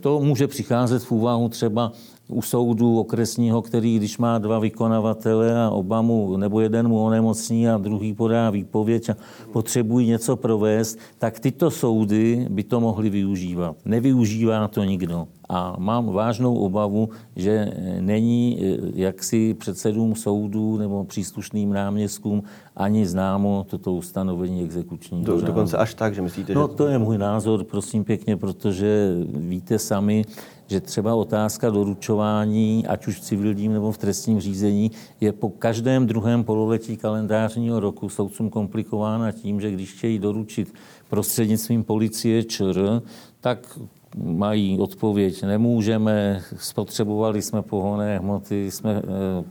To 0.00 0.20
může 0.20 0.46
přicházet 0.46 1.02
v 1.02 1.12
úvahu 1.12 1.48
třeba 1.48 1.92
u 2.28 2.42
soudu 2.42 2.98
okresního, 3.00 3.62
který 3.62 3.96
když 3.96 4.18
má 4.18 4.38
dva 4.38 4.58
vykonavatele 4.58 5.62
a 5.62 5.70
oba 5.70 6.02
mu, 6.02 6.36
nebo 6.36 6.60
jeden 6.60 6.88
mu 6.88 7.04
onemocní 7.04 7.68
a 7.68 7.78
druhý 7.78 8.14
podá 8.14 8.50
výpověď 8.50 9.10
a 9.10 9.16
potřebují 9.52 10.06
něco 10.06 10.36
provést, 10.36 10.98
tak 11.18 11.40
tyto 11.40 11.70
soudy 11.70 12.46
by 12.50 12.62
to 12.62 12.80
mohly 12.80 13.10
využívat. 13.10 13.76
Nevyužívá 13.84 14.68
to 14.68 14.84
nikdo. 14.84 15.28
A 15.48 15.76
mám 15.78 16.06
vážnou 16.06 16.54
obavu, 16.54 17.08
že 17.36 17.72
není 18.00 18.58
eh, 18.60 18.76
jaksi 18.94 19.54
předsedům 19.54 20.14
soudů 20.14 20.76
nebo 20.76 21.04
příslušným 21.04 21.72
náměstkům 21.72 22.42
ani 22.76 23.06
známo 23.06 23.66
toto 23.70 23.92
ustanovení 23.92 24.64
exekuční. 24.64 25.24
Do, 25.24 25.40
dokonce 25.40 25.76
až 25.76 25.94
tak, 25.94 26.14
že 26.14 26.22
myslíte, 26.22 26.54
no, 26.54 26.60
že... 26.60 26.62
No 26.62 26.68
to 26.68 26.86
je 26.86 26.98
můj 26.98 27.18
názor, 27.18 27.64
prosím 27.64 28.04
pěkně, 28.04 28.36
protože 28.36 29.16
víte 29.26 29.78
sami, 29.78 30.24
že 30.66 30.80
třeba 30.80 31.14
otázka 31.14 31.70
doručování, 31.70 32.86
ať 32.86 33.06
už 33.06 33.16
v 33.16 33.20
civilním 33.20 33.72
nebo 33.72 33.92
v 33.92 33.98
trestním 33.98 34.40
řízení, 34.40 34.90
je 35.20 35.32
po 35.32 35.48
každém 35.48 36.06
druhém 36.06 36.44
pololetí 36.44 36.96
kalendářního 36.96 37.80
roku 37.80 38.08
soudcům 38.08 38.50
komplikována 38.50 39.32
tím, 39.32 39.60
že 39.60 39.70
když 39.70 39.92
chtějí 39.92 40.18
doručit 40.18 40.74
prostřednictvím 41.08 41.84
policie 41.84 42.44
ČR, 42.44 43.02
tak 43.40 43.78
mají 44.16 44.80
odpověď, 44.80 45.42
nemůžeme, 45.42 46.40
spotřebovali 46.56 47.42
jsme 47.42 47.62
pohonné 47.62 48.18
hmoty, 48.18 48.70
jsme 48.70 48.92
eh, 48.96 49.02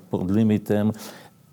pod 0.10 0.32
limitem. 0.32 0.92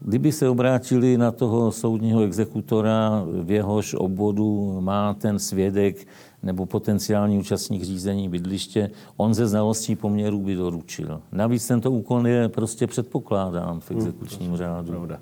Kdyby 0.00 0.32
se 0.32 0.48
obrátili 0.48 1.18
na 1.18 1.30
toho 1.30 1.72
soudního 1.72 2.22
exekutora, 2.22 3.24
v 3.42 3.50
jehož 3.50 3.94
obvodu 3.94 4.80
má 4.80 5.14
ten 5.14 5.38
svědek 5.38 6.06
nebo 6.42 6.66
potenciální 6.66 7.38
účastník 7.38 7.82
řízení 7.82 8.28
bydliště, 8.28 8.90
on 9.16 9.34
ze 9.34 9.46
znalostí 9.46 9.96
poměrů 9.96 10.38
by 10.38 10.54
doručil. 10.54 11.20
Navíc 11.32 11.66
tento 11.66 11.90
úkon 11.90 12.26
je 12.26 12.48
prostě 12.48 12.86
předpokládán 12.86 13.80
v 13.80 13.90
exekučním 13.90 14.48
hmm, 14.48 14.56
řádu. 14.56 14.88
Pravda. 14.88 15.18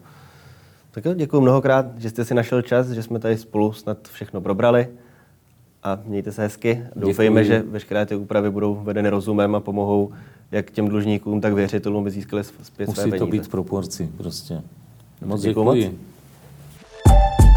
Tak 0.90 1.04
jo, 1.04 1.14
děkuji 1.14 1.40
mnohokrát, 1.40 1.86
že 1.98 2.10
jste 2.10 2.24
si 2.24 2.34
našel 2.34 2.62
čas, 2.62 2.88
že 2.88 3.02
jsme 3.02 3.18
tady 3.18 3.38
spolu 3.38 3.72
snad 3.72 4.08
všechno 4.08 4.40
probrali 4.40 4.88
a 5.82 5.98
mějte 6.04 6.32
se 6.32 6.42
hezky. 6.42 6.82
Doufejme, 6.96 7.44
Děkuji. 7.44 7.56
že 7.56 7.62
veškeré 7.70 8.06
ty 8.06 8.16
úpravy 8.16 8.50
budou 8.50 8.74
vedeny 8.74 9.08
rozumem 9.08 9.54
a 9.54 9.60
pomohou 9.60 10.12
jak 10.50 10.70
těm 10.70 10.88
dlužníkům, 10.88 11.40
tak 11.40 11.52
věřitelům, 11.52 12.02
aby 12.02 12.10
získali 12.10 12.44
zpět 12.44 12.86
Musí 12.86 12.94
své 12.94 13.02
peníze. 13.02 13.06
Musí 13.06 13.18
to 13.18 13.26
být 13.26 13.46
v 13.46 13.48
proporci 13.48 14.10
prostě. 14.16 14.62
Moc 15.24 15.42
děkuji. 15.42 15.74
děkuji. 15.74 15.84
Moc. 15.84 17.51